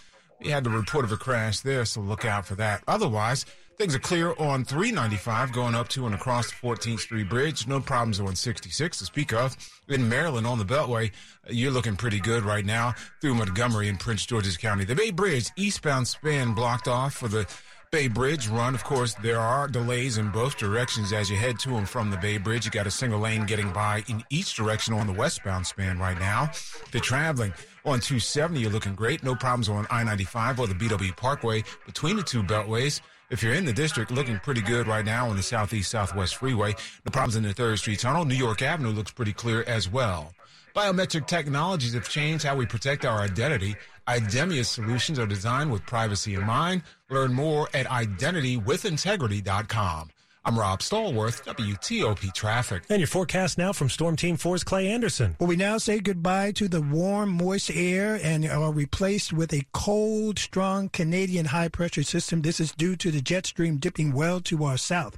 we 0.41 0.51
had 0.51 0.63
the 0.63 0.71
report 0.71 1.05
of 1.05 1.11
a 1.11 1.17
crash 1.17 1.61
there, 1.61 1.85
so 1.85 2.01
look 2.01 2.25
out 2.25 2.47
for 2.47 2.55
that. 2.55 2.85
Otherwise, 2.87 3.45
things 3.77 3.95
are 3.95 4.01
clear 4.01 4.35
on 4.39 4.65
395 4.65 5.53
going 5.53 5.75
up 5.75 5.89
to 5.89 6.07
and 6.07 6.15
across 6.15 6.51
the 6.51 6.57
14th 6.57 7.01
Street 7.01 7.29
Bridge. 7.29 7.67
No 7.67 7.81
problems 7.81 8.21
on 8.21 8.37
66 8.37 8.99
to 8.99 9.05
speak 9.05 9.33
of. 9.33 9.57
In 9.89 10.09
Maryland 10.09 10.47
on 10.47 10.59
the 10.59 10.65
Beltway, 10.65 11.11
uh, 11.11 11.51
you're 11.51 11.71
looking 11.71 11.97
pretty 11.97 12.21
good 12.21 12.45
right 12.45 12.65
now 12.65 12.95
through 13.21 13.35
Montgomery 13.35 13.89
and 13.89 13.99
Prince 13.99 14.27
George's 14.27 14.57
County. 14.57 14.85
The 14.85 14.95
Bay 14.95 15.11
Bridge 15.11 15.51
eastbound 15.57 16.09
span 16.09 16.55
blocked 16.55 16.89
off 16.89 17.15
for 17.15 17.29
the 17.29 17.47
Bay 17.91 18.09
Bridge 18.09 18.49
run, 18.49 18.75
of 18.75 18.83
course, 18.83 19.15
there 19.23 19.39
are 19.39 19.69
delays 19.69 20.19
in 20.19 20.29
both 20.31 20.57
directions 20.59 21.13
as 21.13 21.31
you 21.31 21.37
head 21.37 21.61
to 21.61 21.77
and 21.77 21.89
from 21.89 22.11
the 22.11 22.17
Bay 22.17 22.39
Bridge. 22.39 22.65
You 22.65 22.73
got 22.73 22.89
a 22.89 22.91
single 22.91 23.21
lane 23.21 23.47
getting 23.47 23.73
by 23.73 24.03
in 24.09 24.25
each 24.31 24.57
direction 24.57 24.95
on 24.95 25.07
the 25.07 25.13
westbound 25.13 25.65
span 25.65 26.01
right 26.01 26.19
now. 26.19 26.51
The 26.91 26.99
traveling 26.99 27.53
on 27.85 28.01
270, 28.01 28.61
you're 28.61 28.71
looking 28.73 28.97
great. 28.97 29.23
No 29.23 29.37
problems 29.37 29.69
on 29.69 29.87
I-95 29.91 30.59
or 30.59 30.67
the 30.67 30.75
BW 30.75 31.17
Parkway 31.17 31.63
between 31.87 32.17
the 32.17 32.25
two 32.25 32.43
beltways. 32.43 33.01
If 33.35 33.43
you're 33.43 33.55
in 33.55 33.65
the 33.65 33.73
district, 33.73 34.13
looking 34.13 34.39
pretty 34.39 34.61
good 34.61 34.87
right 34.87 35.05
now 35.05 35.29
on 35.29 35.35
the 35.35 35.43
southeast 35.43 35.91
southwest 35.91 36.37
freeway. 36.37 36.77
No 37.05 37.11
problems 37.11 37.35
in 37.35 37.43
the 37.43 37.53
Third 37.53 37.81
Street 37.81 37.99
Tunnel. 37.99 38.25
New 38.25 38.37
York 38.37 38.63
Avenue 38.63 38.91
looks 38.91 39.11
pretty 39.11 39.33
clear 39.33 39.65
as 39.65 39.91
well. 39.91 40.33
Biometric 40.73 41.27
technologies 41.27 41.95
have 41.95 42.09
changed 42.09 42.45
how 42.45 42.55
we 42.55 42.65
protect 42.65 43.05
our 43.05 43.21
identity. 43.21 43.75
Idemia 44.07 44.65
solutions 44.65 45.19
are 45.19 45.27
designed 45.27 45.73
with 45.73 45.85
privacy 45.85 46.37
in 46.37 46.47
mind. 46.47 46.83
Learn 47.11 47.35
more 47.35 47.69
at 47.75 47.87
identitywithintegrity.com. 47.87 50.11
I'm 50.47 50.59
Rob 50.59 50.81
Stallworth, 50.81 51.43
WTOP 51.45 52.35
Traffic. 52.35 52.83
And 52.91 53.01
your 53.01 53.07
forecast 53.07 53.57
now 53.57 53.73
from 53.73 53.89
Storm 53.89 54.15
Team 54.15 54.37
4's 54.37 54.63
Clay 54.63 54.89
Anderson. 54.89 55.37
Well, 55.41 55.49
we 55.49 55.57
now 55.57 55.79
say 55.79 56.01
goodbye 56.01 56.53
to 56.53 56.69
the 56.69 56.83
warm, 56.83 57.31
moist 57.31 57.71
air 57.73 58.21
and 58.23 58.45
are 58.45 58.71
replaced 58.71 59.33
with 59.33 59.55
a 59.55 59.65
cold, 59.73 60.39
strong 60.39 60.91
Canadian 60.91 61.47
high 61.47 61.69
pressure 61.69 62.03
system. 62.03 62.43
This 62.43 62.61
is 62.61 62.73
due 62.73 62.95
to 62.95 63.11
the 63.11 63.23
jet 63.23 63.47
stream 63.47 63.79
dipping 63.79 64.13
well 64.13 64.39
to 64.41 64.65
our 64.65 64.77
south. 64.77 65.17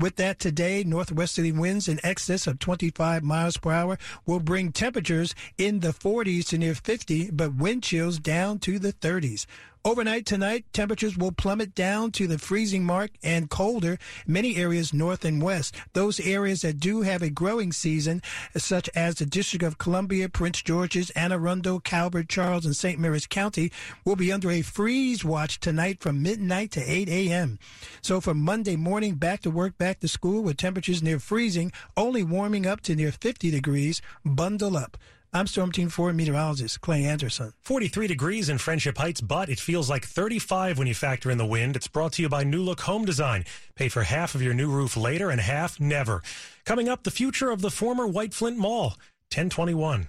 With 0.00 0.16
that 0.16 0.38
today, 0.38 0.82
northwesterly 0.84 1.52
winds 1.52 1.86
in 1.86 2.00
excess 2.02 2.46
of 2.46 2.58
25 2.58 3.22
miles 3.22 3.58
per 3.58 3.72
hour 3.72 3.98
will 4.24 4.40
bring 4.40 4.72
temperatures 4.72 5.34
in 5.58 5.80
the 5.80 5.92
40s 5.92 6.48
to 6.48 6.58
near 6.58 6.74
50, 6.74 7.30
but 7.30 7.54
wind 7.54 7.82
chills 7.82 8.18
down 8.18 8.58
to 8.60 8.78
the 8.78 8.94
30s. 8.94 9.44
Overnight 9.84 10.26
tonight, 10.26 10.64
temperatures 10.72 11.16
will 11.16 11.32
plummet 11.32 11.74
down 11.74 12.12
to 12.12 12.28
the 12.28 12.38
freezing 12.38 12.84
mark 12.84 13.10
and 13.24 13.50
colder 13.50 13.98
many 14.28 14.54
areas 14.54 14.94
north 14.94 15.24
and 15.24 15.42
west. 15.42 15.74
Those 15.92 16.20
areas 16.20 16.60
that 16.60 16.78
do 16.78 17.02
have 17.02 17.20
a 17.20 17.30
growing 17.30 17.72
season, 17.72 18.22
such 18.56 18.88
as 18.94 19.16
the 19.16 19.26
District 19.26 19.64
of 19.64 19.78
Columbia, 19.78 20.28
Prince 20.28 20.62
George's, 20.62 21.10
Anne 21.10 21.32
Arundel, 21.32 21.80
Calvert, 21.80 22.28
Charles, 22.28 22.64
and 22.64 22.76
St. 22.76 23.00
Mary's 23.00 23.26
County, 23.26 23.72
will 24.04 24.14
be 24.14 24.30
under 24.30 24.52
a 24.52 24.62
freeze 24.62 25.24
watch 25.24 25.58
tonight 25.58 26.00
from 26.00 26.22
midnight 26.22 26.70
to 26.70 26.80
8 26.80 27.08
a.m. 27.08 27.58
So 28.02 28.20
from 28.20 28.40
Monday 28.40 28.76
morning, 28.76 29.16
back 29.16 29.40
to 29.40 29.50
work, 29.50 29.78
back 29.78 29.98
to 29.98 30.06
school 30.06 30.44
with 30.44 30.58
temperatures 30.58 31.02
near 31.02 31.18
freezing, 31.18 31.72
only 31.96 32.22
warming 32.22 32.66
up 32.66 32.82
to 32.82 32.94
near 32.94 33.10
50 33.10 33.50
degrees. 33.50 34.00
Bundle 34.24 34.76
up. 34.76 34.96
I'm 35.34 35.46
Storm 35.46 35.72
Team 35.72 35.88
4 35.88 36.12
meteorologist 36.12 36.82
Clay 36.82 37.06
Anderson. 37.06 37.54
43 37.62 38.06
degrees 38.06 38.50
in 38.50 38.58
Friendship 38.58 38.98
Heights, 38.98 39.22
but 39.22 39.48
it 39.48 39.58
feels 39.58 39.88
like 39.88 40.04
35 40.04 40.76
when 40.76 40.86
you 40.86 40.94
factor 40.94 41.30
in 41.30 41.38
the 41.38 41.46
wind. 41.46 41.74
It's 41.74 41.88
brought 41.88 42.12
to 42.14 42.22
you 42.22 42.28
by 42.28 42.44
New 42.44 42.62
Look 42.62 42.82
Home 42.82 43.06
Design. 43.06 43.46
Pay 43.74 43.88
for 43.88 44.02
half 44.02 44.34
of 44.34 44.42
your 44.42 44.52
new 44.52 44.68
roof 44.68 44.94
later 44.94 45.30
and 45.30 45.40
half 45.40 45.80
never. 45.80 46.22
Coming 46.66 46.86
up, 46.86 47.04
the 47.04 47.10
future 47.10 47.50
of 47.50 47.62
the 47.62 47.70
former 47.70 48.06
White 48.06 48.34
Flint 48.34 48.58
Mall. 48.58 48.88
1021. 49.32 50.08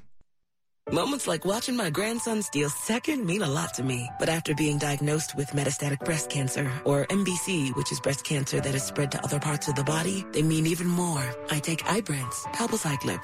Moments 0.91 1.25
like 1.25 1.45
watching 1.45 1.77
my 1.77 1.89
grandson 1.89 2.41
steal 2.41 2.69
second 2.69 3.25
mean 3.25 3.43
a 3.43 3.47
lot 3.47 3.73
to 3.75 3.83
me. 3.83 4.09
But 4.19 4.27
after 4.27 4.53
being 4.53 4.77
diagnosed 4.77 5.38
with 5.38 5.47
metastatic 5.51 5.99
breast 6.03 6.29
cancer, 6.29 6.69
or 6.83 7.05
MBC, 7.05 7.73
which 7.77 7.93
is 7.93 8.01
breast 8.01 8.25
cancer 8.25 8.59
that 8.59 8.73
has 8.73 8.86
spread 8.86 9.13
to 9.13 9.23
other 9.23 9.39
parts 9.39 9.69
of 9.69 9.75
the 9.75 9.86
body, 9.86 10.25
they 10.33 10.41
mean 10.41 10.67
even 10.67 10.88
more. 10.88 11.23
I 11.49 11.59
take 11.59 11.86
Ibrance, 11.86 12.43
palbociclib. 12.53 13.23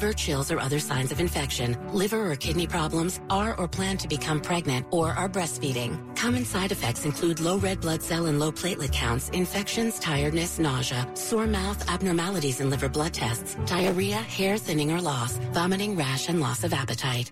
chills, 0.13 0.51
or 0.51 0.59
other 0.59 0.79
signs 0.79 1.11
of 1.11 1.19
infection, 1.19 1.77
liver 1.93 2.31
or 2.31 2.35
kidney 2.35 2.67
problems, 2.67 3.19
are 3.29 3.55
or 3.59 3.67
plan 3.67 3.97
to 3.97 4.07
become 4.07 4.41
pregnant, 4.41 4.87
or 4.91 5.11
are 5.11 5.29
breastfeeding. 5.29 5.91
Common 6.15 6.45
side 6.45 6.71
effects 6.71 7.05
include 7.05 7.39
low 7.39 7.57
red 7.57 7.81
blood 7.81 8.01
cell 8.01 8.25
and 8.25 8.39
low 8.39 8.51
platelet 8.51 8.91
counts, 8.91 9.29
infections, 9.29 9.99
tiredness, 9.99 10.59
nausea, 10.59 11.07
sore 11.13 11.47
mouth, 11.47 11.89
abnormalities 11.89 12.61
in 12.61 12.69
liver 12.69 12.89
blood 12.89 13.13
tests, 13.13 13.55
diarrhea, 13.65 14.17
hair 14.17 14.57
thinning 14.57 14.91
or 14.91 15.01
loss, 15.01 15.37
vomiting, 15.53 15.95
rash, 15.95 16.29
and 16.29 16.39
loss 16.39 16.63
of 16.63 16.73
appetite. 16.73 17.31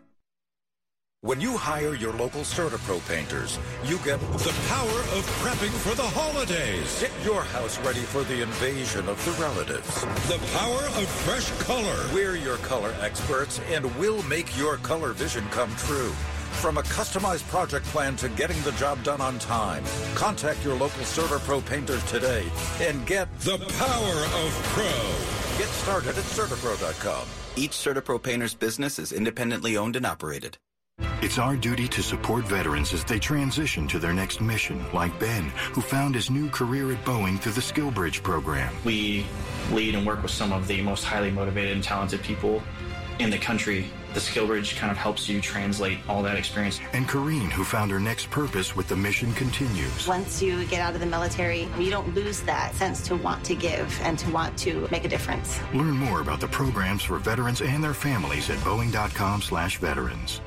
When 1.22 1.42
you 1.42 1.58
hire 1.58 1.96
your 1.96 2.14
local 2.14 2.44
CertaPro 2.44 3.06
painters, 3.06 3.60
you 3.84 3.98
get 4.06 4.22
the 4.40 4.56
power 4.70 5.00
of 5.14 5.28
prepping 5.44 5.76
for 5.82 5.94
the 5.94 6.02
holidays. 6.02 7.02
Get 7.02 7.12
your 7.26 7.44
house 7.44 7.78
ready 7.80 8.00
for 8.00 8.24
the 8.24 8.42
invasion 8.42 9.10
of 9.10 9.24
the 9.26 9.32
relatives. 9.34 10.02
The 10.30 10.40
power 10.58 10.80
of 10.80 11.10
fresh 11.28 11.52
color. 11.60 11.98
We're 12.14 12.38
your 12.38 12.56
color 12.60 12.96
experts 13.02 13.60
and 13.70 13.94
we'll 13.98 14.24
make 14.24 14.58
your 14.58 14.78
color 14.78 15.12
vision 15.12 15.44
come 15.50 15.76
true. 15.76 16.12
From 16.62 16.78
a 16.78 16.84
customized 16.84 17.46
project 17.50 17.86
plan 17.88 18.16
to 18.16 18.30
getting 18.30 18.62
the 18.62 18.72
job 18.72 19.04
done 19.04 19.20
on 19.20 19.40
time, 19.40 19.84
contact 20.16 20.64
your 20.64 20.76
local 20.76 21.04
CertaPro 21.04 21.66
painters 21.66 22.04
today 22.06 22.46
and 22.80 23.06
get 23.06 23.28
the 23.42 23.58
power 23.58 24.46
of 24.46 24.52
pro. 24.72 24.86
Get 25.58 25.68
started 25.68 26.18
at 26.18 26.24
CertaPro.com. 26.24 27.28
Each 27.58 27.72
CertaPro 27.72 28.24
painter's 28.24 28.54
business 28.54 28.98
is 28.98 29.12
independently 29.12 29.76
owned 29.76 29.98
and 29.98 30.06
operated. 30.06 30.58
It's 31.22 31.38
our 31.38 31.58
duty 31.58 31.86
to 31.90 32.02
support 32.02 32.46
veterans 32.46 32.94
as 32.94 33.04
they 33.04 33.20
transition 33.20 33.90
to 33.90 34.00
their 34.00 34.14
next 34.14 34.40
mission, 34.40 34.82
like 34.94 35.20
Ben, 35.20 35.50
who 35.74 35.82
found 35.82 36.16
his 36.16 36.30
new 36.30 36.50
career 36.50 36.94
at 36.94 37.04
Boeing 37.04 37.38
through 37.38 37.52
the 37.52 37.62
SkillBridge 37.62 38.24
program. 38.24 38.74
We 38.86 39.26
lead 39.70 39.96
and 39.96 40.08
work 40.08 40.24
with 40.24 40.32
some 40.32 40.54
of 40.54 40.66
the 40.66 40.82
most 40.82 41.04
highly 41.04 41.30
motivated 41.30 41.74
and 41.74 41.84
talented 41.84 42.22
people 42.22 42.64
in 43.20 43.30
the 43.30 43.38
country. 43.38 43.88
The 44.14 44.22
SkillBridge 44.22 44.78
kind 44.78 44.94
of 44.94 44.98
helps 44.98 45.28
you 45.28 45.42
translate 45.42 45.98
all 46.08 46.24
that 46.24 46.38
experience. 46.38 46.80
And 46.94 47.06
Kareen, 47.06 47.52
who 47.52 47.66
found 47.66 47.92
her 47.92 48.00
next 48.00 48.30
purpose 48.30 48.78
with 48.78 48.88
the 48.88 48.96
mission 48.96 49.34
continues. 49.34 50.08
Once 50.08 50.42
you 50.42 50.64
get 50.68 50.80
out 50.80 50.94
of 50.94 51.02
the 51.02 51.06
military, 51.06 51.68
you 51.78 51.90
don't 51.90 52.16
lose 52.16 52.40
that 52.44 52.74
sense 52.76 53.02
to 53.10 53.18
want 53.18 53.44
to 53.44 53.56
give 53.56 54.00
and 54.04 54.18
to 54.20 54.32
want 54.32 54.58
to 54.60 54.88
make 54.90 55.04
a 55.04 55.10
difference. 55.10 55.60
Learn 55.74 55.98
more 55.98 56.22
about 56.22 56.40
the 56.40 56.48
programs 56.48 57.04
for 57.04 57.18
veterans 57.20 57.62
and 57.62 57.84
their 57.84 57.94
families 57.94 58.50
at 58.50 58.58
boeing.com 58.60 59.42
slash 59.42 59.80
veterans. 59.80 60.40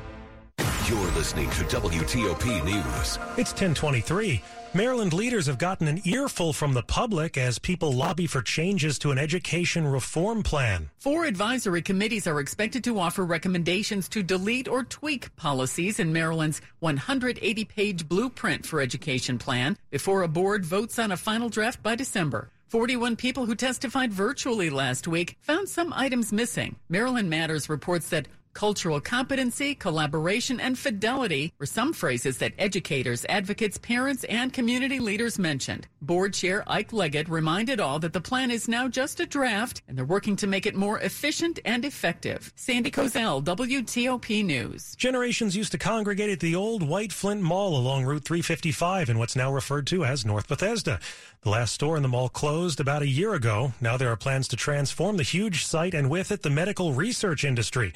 You're 0.92 1.10
listening 1.12 1.48
to 1.48 1.64
WTOP 1.64 2.64
News. 2.66 3.18
It's 3.38 3.52
1023. 3.52 4.42
Maryland 4.74 5.14
leaders 5.14 5.46
have 5.46 5.56
gotten 5.56 5.88
an 5.88 6.02
earful 6.04 6.52
from 6.52 6.74
the 6.74 6.82
public 6.82 7.38
as 7.38 7.58
people 7.58 7.92
lobby 7.94 8.26
for 8.26 8.42
changes 8.42 8.98
to 8.98 9.10
an 9.10 9.16
education 9.16 9.86
reform 9.86 10.42
plan. 10.42 10.90
Four 10.98 11.24
advisory 11.24 11.80
committees 11.80 12.26
are 12.26 12.40
expected 12.40 12.84
to 12.84 12.98
offer 12.98 13.24
recommendations 13.24 14.06
to 14.10 14.22
delete 14.22 14.68
or 14.68 14.84
tweak 14.84 15.34
policies 15.36 15.98
in 15.98 16.12
Maryland's 16.12 16.60
180 16.80 17.64
page 17.64 18.06
blueprint 18.06 18.66
for 18.66 18.78
education 18.82 19.38
plan 19.38 19.78
before 19.90 20.20
a 20.22 20.28
board 20.28 20.66
votes 20.66 20.98
on 20.98 21.10
a 21.10 21.16
final 21.16 21.48
draft 21.48 21.82
by 21.82 21.94
December. 21.94 22.50
41 22.68 23.16
people 23.16 23.46
who 23.46 23.54
testified 23.54 24.12
virtually 24.12 24.68
last 24.68 25.08
week 25.08 25.38
found 25.40 25.70
some 25.70 25.92
items 25.94 26.32
missing. 26.32 26.76
Maryland 26.90 27.30
Matters 27.30 27.70
reports 27.70 28.10
that 28.10 28.28
Cultural 28.54 29.00
competency, 29.00 29.74
collaboration, 29.74 30.60
and 30.60 30.78
fidelity 30.78 31.52
were 31.58 31.66
some 31.66 31.92
phrases 31.92 32.38
that 32.38 32.52
educators, 32.58 33.24
advocates, 33.28 33.78
parents, 33.78 34.24
and 34.24 34.52
community 34.52 35.00
leaders 35.00 35.38
mentioned. 35.38 35.88
Board 36.02 36.34
Chair 36.34 36.62
Ike 36.66 36.92
Leggett 36.92 37.28
reminded 37.28 37.80
all 37.80 37.98
that 38.00 38.12
the 38.12 38.20
plan 38.20 38.50
is 38.50 38.68
now 38.68 38.88
just 38.88 39.20
a 39.20 39.26
draft 39.26 39.82
and 39.88 39.96
they're 39.96 40.04
working 40.04 40.36
to 40.36 40.46
make 40.46 40.66
it 40.66 40.76
more 40.76 40.98
efficient 41.00 41.60
and 41.64 41.84
effective. 41.84 42.52
Sandy 42.54 42.90
Kozel, 42.90 43.42
WTOP 43.42 44.44
News. 44.44 44.94
Generations 44.96 45.56
used 45.56 45.72
to 45.72 45.78
congregate 45.78 46.30
at 46.30 46.40
the 46.40 46.54
old 46.54 46.82
White 46.82 47.12
Flint 47.12 47.40
Mall 47.40 47.76
along 47.76 48.04
Route 48.04 48.24
355 48.24 49.08
in 49.08 49.18
what's 49.18 49.36
now 49.36 49.52
referred 49.52 49.86
to 49.88 50.04
as 50.04 50.26
North 50.26 50.48
Bethesda. 50.48 51.00
The 51.40 51.50
last 51.50 51.72
store 51.72 51.96
in 51.96 52.02
the 52.02 52.08
mall 52.08 52.28
closed 52.28 52.80
about 52.80 53.02
a 53.02 53.08
year 53.08 53.34
ago. 53.34 53.72
Now 53.80 53.96
there 53.96 54.12
are 54.12 54.16
plans 54.16 54.46
to 54.48 54.56
transform 54.56 55.16
the 55.16 55.22
huge 55.22 55.64
site 55.64 55.94
and 55.94 56.10
with 56.10 56.30
it 56.30 56.42
the 56.42 56.50
medical 56.50 56.92
research 56.92 57.44
industry. 57.44 57.92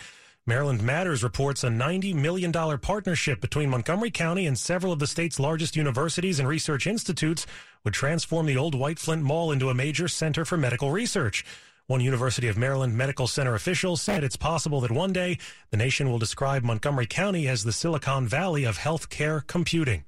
Maryland 0.48 0.80
Matters 0.80 1.24
reports 1.24 1.64
a 1.64 1.68
$90 1.68 2.14
million 2.14 2.52
partnership 2.52 3.40
between 3.40 3.68
Montgomery 3.68 4.12
County 4.12 4.46
and 4.46 4.56
several 4.56 4.92
of 4.92 5.00
the 5.00 5.06
state's 5.08 5.40
largest 5.40 5.74
universities 5.74 6.38
and 6.38 6.48
research 6.48 6.86
institutes 6.86 7.48
would 7.82 7.92
transform 7.92 8.46
the 8.46 8.56
old 8.56 8.72
White 8.72 9.00
Flint 9.00 9.24
Mall 9.24 9.50
into 9.50 9.70
a 9.70 9.74
major 9.74 10.06
center 10.06 10.44
for 10.44 10.56
medical 10.56 10.92
research. 10.92 11.44
One 11.88 12.00
University 12.00 12.46
of 12.46 12.56
Maryland 12.56 12.96
Medical 12.96 13.26
Center 13.26 13.56
official 13.56 13.96
said 13.96 14.22
it's 14.22 14.36
possible 14.36 14.80
that 14.82 14.92
one 14.92 15.12
day 15.12 15.38
the 15.70 15.76
nation 15.76 16.08
will 16.08 16.20
describe 16.20 16.62
Montgomery 16.62 17.06
County 17.06 17.48
as 17.48 17.64
the 17.64 17.72
Silicon 17.72 18.28
Valley 18.28 18.62
of 18.62 18.78
healthcare 18.78 19.44
computing. 19.48 20.04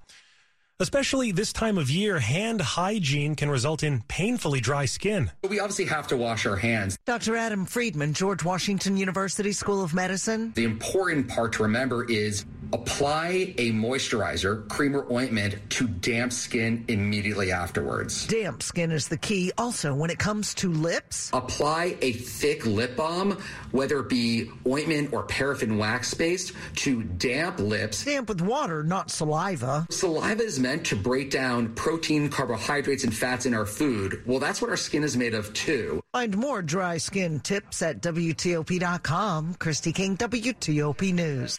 Especially 0.80 1.32
this 1.32 1.52
time 1.52 1.76
of 1.76 1.90
year, 1.90 2.20
hand 2.20 2.60
hygiene 2.60 3.34
can 3.34 3.50
result 3.50 3.82
in 3.82 4.00
painfully 4.02 4.60
dry 4.60 4.84
skin. 4.84 5.32
We 5.42 5.58
obviously 5.58 5.86
have 5.86 6.06
to 6.06 6.16
wash 6.16 6.46
our 6.46 6.54
hands. 6.54 6.96
Dr. 7.04 7.34
Adam 7.34 7.64
Friedman, 7.66 8.12
George 8.12 8.44
Washington 8.44 8.96
University 8.96 9.50
School 9.50 9.82
of 9.82 9.92
Medicine. 9.92 10.52
The 10.54 10.62
important 10.62 11.26
part 11.26 11.52
to 11.54 11.64
remember 11.64 12.08
is 12.08 12.44
apply 12.72 13.54
a 13.58 13.72
moisturizer, 13.72 14.68
cream 14.68 14.96
or 14.96 15.10
ointment 15.12 15.56
to 15.70 15.86
damp 15.86 16.32
skin 16.32 16.84
immediately 16.88 17.52
afterwards. 17.52 18.26
Damp 18.26 18.62
skin 18.62 18.90
is 18.90 19.08
the 19.08 19.16
key 19.16 19.52
also 19.58 19.94
when 19.94 20.10
it 20.10 20.18
comes 20.18 20.54
to 20.54 20.70
lips. 20.72 21.30
Apply 21.32 21.96
a 22.02 22.12
thick 22.12 22.66
lip 22.66 22.96
balm, 22.96 23.38
whether 23.70 24.00
it 24.00 24.08
be 24.08 24.50
ointment 24.66 25.12
or 25.12 25.22
paraffin 25.24 25.78
wax 25.78 26.14
based, 26.14 26.52
to 26.76 27.02
damp 27.02 27.58
lips. 27.58 28.04
Damp 28.04 28.28
with 28.28 28.40
water, 28.40 28.82
not 28.82 29.10
saliva. 29.10 29.86
Saliva 29.90 30.42
is 30.42 30.58
meant 30.58 30.84
to 30.86 30.96
break 30.96 31.30
down 31.30 31.74
protein, 31.74 32.28
carbohydrates, 32.28 33.04
and 33.04 33.14
fats 33.14 33.46
in 33.46 33.54
our 33.54 33.66
food. 33.66 34.22
Well, 34.26 34.38
that's 34.38 34.60
what 34.60 34.70
our 34.70 34.76
skin 34.76 35.04
is 35.04 35.16
made 35.16 35.34
of 35.34 35.52
too. 35.54 36.02
Find 36.12 36.36
more 36.36 36.62
dry 36.62 36.98
skin 36.98 37.40
tips 37.40 37.82
at 37.82 38.02
WTOP.com. 38.02 39.54
Christy 39.54 39.92
King, 39.92 40.16
WTOP 40.16 41.12
News. 41.14 41.58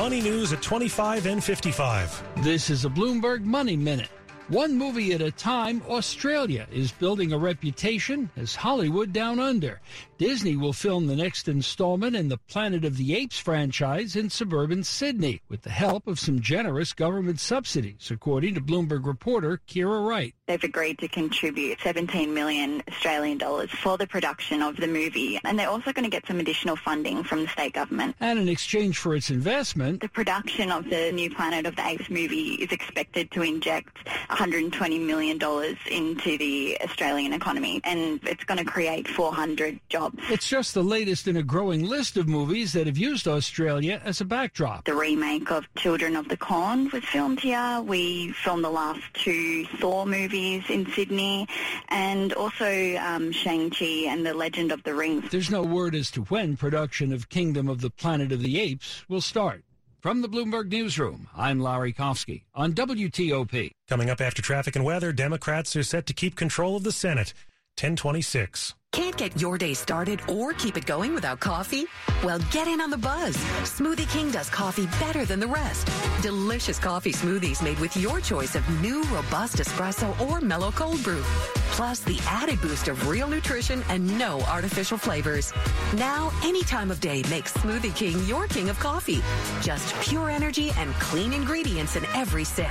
Money 0.00 0.22
news 0.22 0.50
at 0.54 0.62
25 0.62 1.26
and 1.26 1.44
55. 1.44 2.42
This 2.42 2.70
is 2.70 2.86
a 2.86 2.88
Bloomberg 2.88 3.44
Money 3.44 3.76
Minute. 3.76 4.08
One 4.48 4.78
movie 4.78 5.12
at 5.12 5.20
a 5.20 5.30
time, 5.30 5.82
Australia 5.90 6.66
is 6.72 6.90
building 6.90 7.34
a 7.34 7.38
reputation 7.38 8.30
as 8.38 8.54
Hollywood 8.54 9.12
Down 9.12 9.38
Under. 9.38 9.78
Disney 10.20 10.54
will 10.54 10.74
film 10.74 11.06
the 11.06 11.16
next 11.16 11.48
installment 11.48 12.14
in 12.14 12.28
the 12.28 12.36
Planet 12.36 12.84
of 12.84 12.98
the 12.98 13.16
Apes 13.16 13.38
franchise 13.38 14.14
in 14.14 14.28
suburban 14.28 14.84
Sydney 14.84 15.40
with 15.48 15.62
the 15.62 15.70
help 15.70 16.06
of 16.06 16.20
some 16.20 16.40
generous 16.40 16.92
government 16.92 17.40
subsidies, 17.40 18.10
according 18.10 18.54
to 18.54 18.60
Bloomberg 18.60 19.06
reporter 19.06 19.62
Kira 19.66 20.06
Wright. 20.06 20.34
They've 20.46 20.62
agreed 20.62 20.98
to 20.98 21.08
contribute 21.08 21.78
17 21.80 22.34
million 22.34 22.82
Australian 22.86 23.38
dollars 23.38 23.70
for 23.70 23.96
the 23.96 24.06
production 24.06 24.60
of 24.60 24.76
the 24.76 24.88
movie, 24.88 25.40
and 25.42 25.58
they're 25.58 25.70
also 25.70 25.90
going 25.90 26.04
to 26.04 26.10
get 26.10 26.26
some 26.26 26.38
additional 26.38 26.76
funding 26.76 27.24
from 27.24 27.40
the 27.44 27.48
state 27.48 27.72
government. 27.72 28.14
And 28.20 28.38
in 28.38 28.50
exchange 28.50 28.98
for 28.98 29.14
its 29.14 29.30
investment, 29.30 30.02
the 30.02 30.08
production 30.10 30.70
of 30.70 30.90
the 30.90 31.12
new 31.12 31.30
Planet 31.30 31.64
of 31.64 31.76
the 31.76 31.86
Apes 31.86 32.10
movie 32.10 32.56
is 32.56 32.72
expected 32.72 33.30
to 33.30 33.40
inject 33.40 33.96
120 34.28 34.98
million 34.98 35.38
dollars 35.38 35.78
into 35.90 36.36
the 36.36 36.76
Australian 36.82 37.32
economy, 37.32 37.80
and 37.84 38.20
it's 38.24 38.44
going 38.44 38.58
to 38.58 38.70
create 38.70 39.08
400 39.08 39.80
jobs. 39.88 40.09
It's 40.30 40.48
just 40.48 40.74
the 40.74 40.82
latest 40.82 41.28
in 41.28 41.36
a 41.36 41.42
growing 41.42 41.84
list 41.84 42.16
of 42.16 42.28
movies 42.28 42.72
that 42.72 42.86
have 42.86 42.98
used 42.98 43.26
Australia 43.26 44.00
as 44.04 44.20
a 44.20 44.24
backdrop. 44.24 44.84
The 44.84 44.94
remake 44.94 45.50
of 45.50 45.66
Children 45.76 46.16
of 46.16 46.28
the 46.28 46.36
Corn 46.36 46.90
was 46.90 47.04
filmed 47.04 47.40
here. 47.40 47.80
We 47.82 48.32
filmed 48.32 48.64
the 48.64 48.70
last 48.70 49.02
two 49.14 49.66
Thor 49.78 50.06
movies 50.06 50.64
in 50.68 50.90
Sydney, 50.92 51.46
and 51.88 52.32
also 52.34 52.96
um, 52.96 53.32
Shang-Chi 53.32 54.06
and 54.08 54.24
The 54.24 54.34
Legend 54.34 54.72
of 54.72 54.82
the 54.82 54.94
Rings. 54.94 55.30
There's 55.30 55.50
no 55.50 55.62
word 55.62 55.94
as 55.94 56.10
to 56.12 56.22
when 56.22 56.56
production 56.56 57.12
of 57.12 57.28
Kingdom 57.28 57.68
of 57.68 57.80
the 57.80 57.90
Planet 57.90 58.32
of 58.32 58.42
the 58.42 58.60
Apes 58.60 59.04
will 59.08 59.20
start. 59.20 59.64
From 60.00 60.22
the 60.22 60.28
Bloomberg 60.30 60.70
Newsroom, 60.70 61.28
I'm 61.36 61.60
Larry 61.60 61.92
Kofsky 61.92 62.44
on 62.54 62.72
WTOP. 62.72 63.72
Coming 63.86 64.08
up 64.08 64.22
after 64.22 64.40
traffic 64.40 64.74
and 64.74 64.82
weather, 64.82 65.12
Democrats 65.12 65.76
are 65.76 65.82
set 65.82 66.06
to 66.06 66.14
keep 66.14 66.36
control 66.36 66.74
of 66.76 66.84
the 66.84 66.92
Senate. 66.92 67.34
1026. 67.82 68.74
Can't 68.92 69.16
get 69.16 69.40
your 69.40 69.56
day 69.56 69.72
started 69.72 70.20
or 70.28 70.52
keep 70.52 70.76
it 70.76 70.84
going 70.84 71.14
without 71.14 71.40
coffee? 71.40 71.86
Well, 72.22 72.40
get 72.50 72.68
in 72.68 72.80
on 72.80 72.90
the 72.90 72.98
buzz. 72.98 73.36
Smoothie 73.62 74.10
King 74.10 74.30
does 74.30 74.50
coffee 74.50 74.86
better 74.98 75.24
than 75.24 75.40
the 75.40 75.46
rest. 75.46 75.88
Delicious 76.22 76.78
coffee 76.78 77.12
smoothies 77.12 77.62
made 77.62 77.78
with 77.78 77.96
your 77.96 78.20
choice 78.20 78.54
of 78.56 78.68
new 78.82 79.02
robust 79.04 79.56
espresso 79.56 80.08
or 80.20 80.40
mellow 80.40 80.72
cold 80.72 81.02
brew. 81.02 81.24
Plus 81.72 82.00
the 82.00 82.20
added 82.26 82.60
boost 82.60 82.88
of 82.88 83.08
real 83.08 83.28
nutrition 83.28 83.82
and 83.88 84.18
no 84.18 84.40
artificial 84.42 84.98
flavors. 84.98 85.52
Now, 85.96 86.30
any 86.44 86.62
time 86.62 86.90
of 86.90 87.00
day 87.00 87.22
makes 87.30 87.52
Smoothie 87.52 87.94
King 87.96 88.24
your 88.26 88.46
king 88.46 88.68
of 88.68 88.78
coffee. 88.78 89.22
Just 89.62 89.94
pure 90.00 90.30
energy 90.30 90.70
and 90.76 90.92
clean 90.94 91.32
ingredients 91.32 91.96
in 91.96 92.04
every 92.14 92.44
sip. 92.44 92.70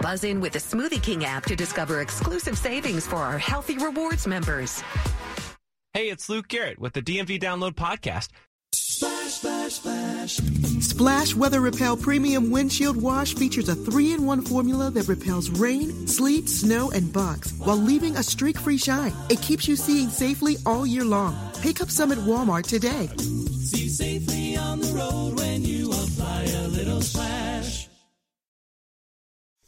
Buzz 0.00 0.24
in 0.24 0.40
with 0.40 0.52
the 0.52 0.58
Smoothie 0.58 1.02
King 1.02 1.24
app 1.24 1.44
to 1.44 1.56
discover 1.56 2.00
exclusive 2.00 2.58
savings 2.58 3.06
for 3.06 3.16
our 3.16 3.38
Healthy 3.38 3.78
Rewards 3.78 4.26
members. 4.26 4.82
Hey, 5.94 6.10
it's 6.10 6.28
Luke 6.28 6.48
Garrett 6.48 6.78
with 6.78 6.92
the 6.92 7.02
DMV 7.02 7.40
Download 7.40 7.72
Podcast. 7.72 8.28
Splash, 9.38 9.74
splash, 9.74 10.32
splash. 10.32 10.82
Splash 10.82 11.34
Weather 11.36 11.60
Repel 11.60 11.96
Premium 11.96 12.50
Windshield 12.50 12.96
Wash 12.96 13.36
features 13.36 13.68
a 13.68 13.76
three 13.76 14.12
in 14.12 14.26
one 14.26 14.42
formula 14.42 14.90
that 14.90 15.06
repels 15.06 15.48
rain, 15.48 16.08
sleet, 16.08 16.48
snow, 16.48 16.90
and 16.90 17.12
bugs 17.12 17.54
while 17.58 17.76
leaving 17.76 18.16
a 18.16 18.22
streak 18.24 18.58
free 18.58 18.78
shine. 18.78 19.12
It 19.30 19.40
keeps 19.40 19.68
you 19.68 19.76
seeing 19.76 20.08
safely 20.08 20.56
all 20.66 20.84
year 20.84 21.04
long. 21.04 21.36
Pick 21.62 21.80
up 21.80 21.88
some 21.88 22.10
at 22.10 22.18
Walmart 22.18 22.66
today. 22.66 23.06
See 23.60 23.88
safely 23.88 24.56
on 24.56 24.80
the 24.80 24.88
road 24.88 25.36
when 25.36 25.62
you 25.62 25.88
apply 25.92 26.42
a 26.42 26.66
little 26.66 27.00
splash. 27.00 27.88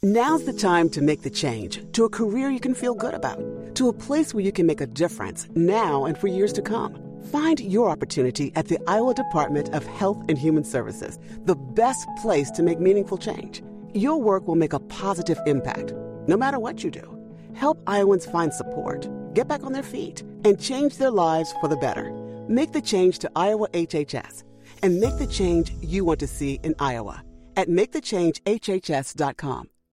Now's 0.03 0.43
the 0.43 0.51
time 0.51 0.89
to 0.89 1.01
make 1.01 1.21
the 1.21 1.29
change 1.29 1.79
to 1.93 2.03
a 2.03 2.09
career 2.09 2.49
you 2.49 2.59
can 2.59 2.73
feel 2.73 2.93
good 2.93 3.13
about, 3.13 3.39
to 3.75 3.87
a 3.87 3.93
place 3.93 4.33
where 4.33 4.43
you 4.43 4.51
can 4.51 4.65
make 4.65 4.81
a 4.81 4.87
difference 4.87 5.47
now 5.55 6.03
and 6.03 6.17
for 6.17 6.27
years 6.27 6.51
to 6.53 6.61
come. 6.61 7.10
Find 7.25 7.59
your 7.59 7.89
opportunity 7.89 8.51
at 8.55 8.67
the 8.67 8.79
Iowa 8.87 9.13
Department 9.13 9.69
of 9.69 9.85
Health 9.85 10.23
and 10.27 10.37
Human 10.37 10.63
Services, 10.63 11.19
the 11.45 11.55
best 11.55 12.07
place 12.21 12.49
to 12.51 12.63
make 12.63 12.79
meaningful 12.79 13.17
change. 13.17 13.61
Your 13.93 14.19
work 14.19 14.47
will 14.47 14.55
make 14.55 14.73
a 14.73 14.79
positive 14.79 15.39
impact, 15.45 15.93
no 16.27 16.35
matter 16.35 16.59
what 16.59 16.83
you 16.83 16.89
do. 16.89 17.17
Help 17.53 17.81
Iowans 17.85 18.25
find 18.25 18.53
support, 18.53 19.07
get 19.33 19.47
back 19.47 19.63
on 19.63 19.73
their 19.73 19.83
feet, 19.83 20.21
and 20.45 20.59
change 20.59 20.97
their 20.97 21.11
lives 21.11 21.53
for 21.59 21.67
the 21.67 21.77
better. 21.77 22.11
Make 22.47 22.71
the 22.71 22.81
change 22.81 23.19
to 23.19 23.31
Iowa 23.35 23.67
HHS 23.69 24.43
and 24.81 24.99
make 24.99 25.17
the 25.17 25.27
change 25.27 25.73
you 25.81 26.05
want 26.05 26.19
to 26.21 26.27
see 26.27 26.59
in 26.63 26.73
Iowa 26.79 27.23
at 27.55 27.67
makethechangehhs.com. 27.67 29.69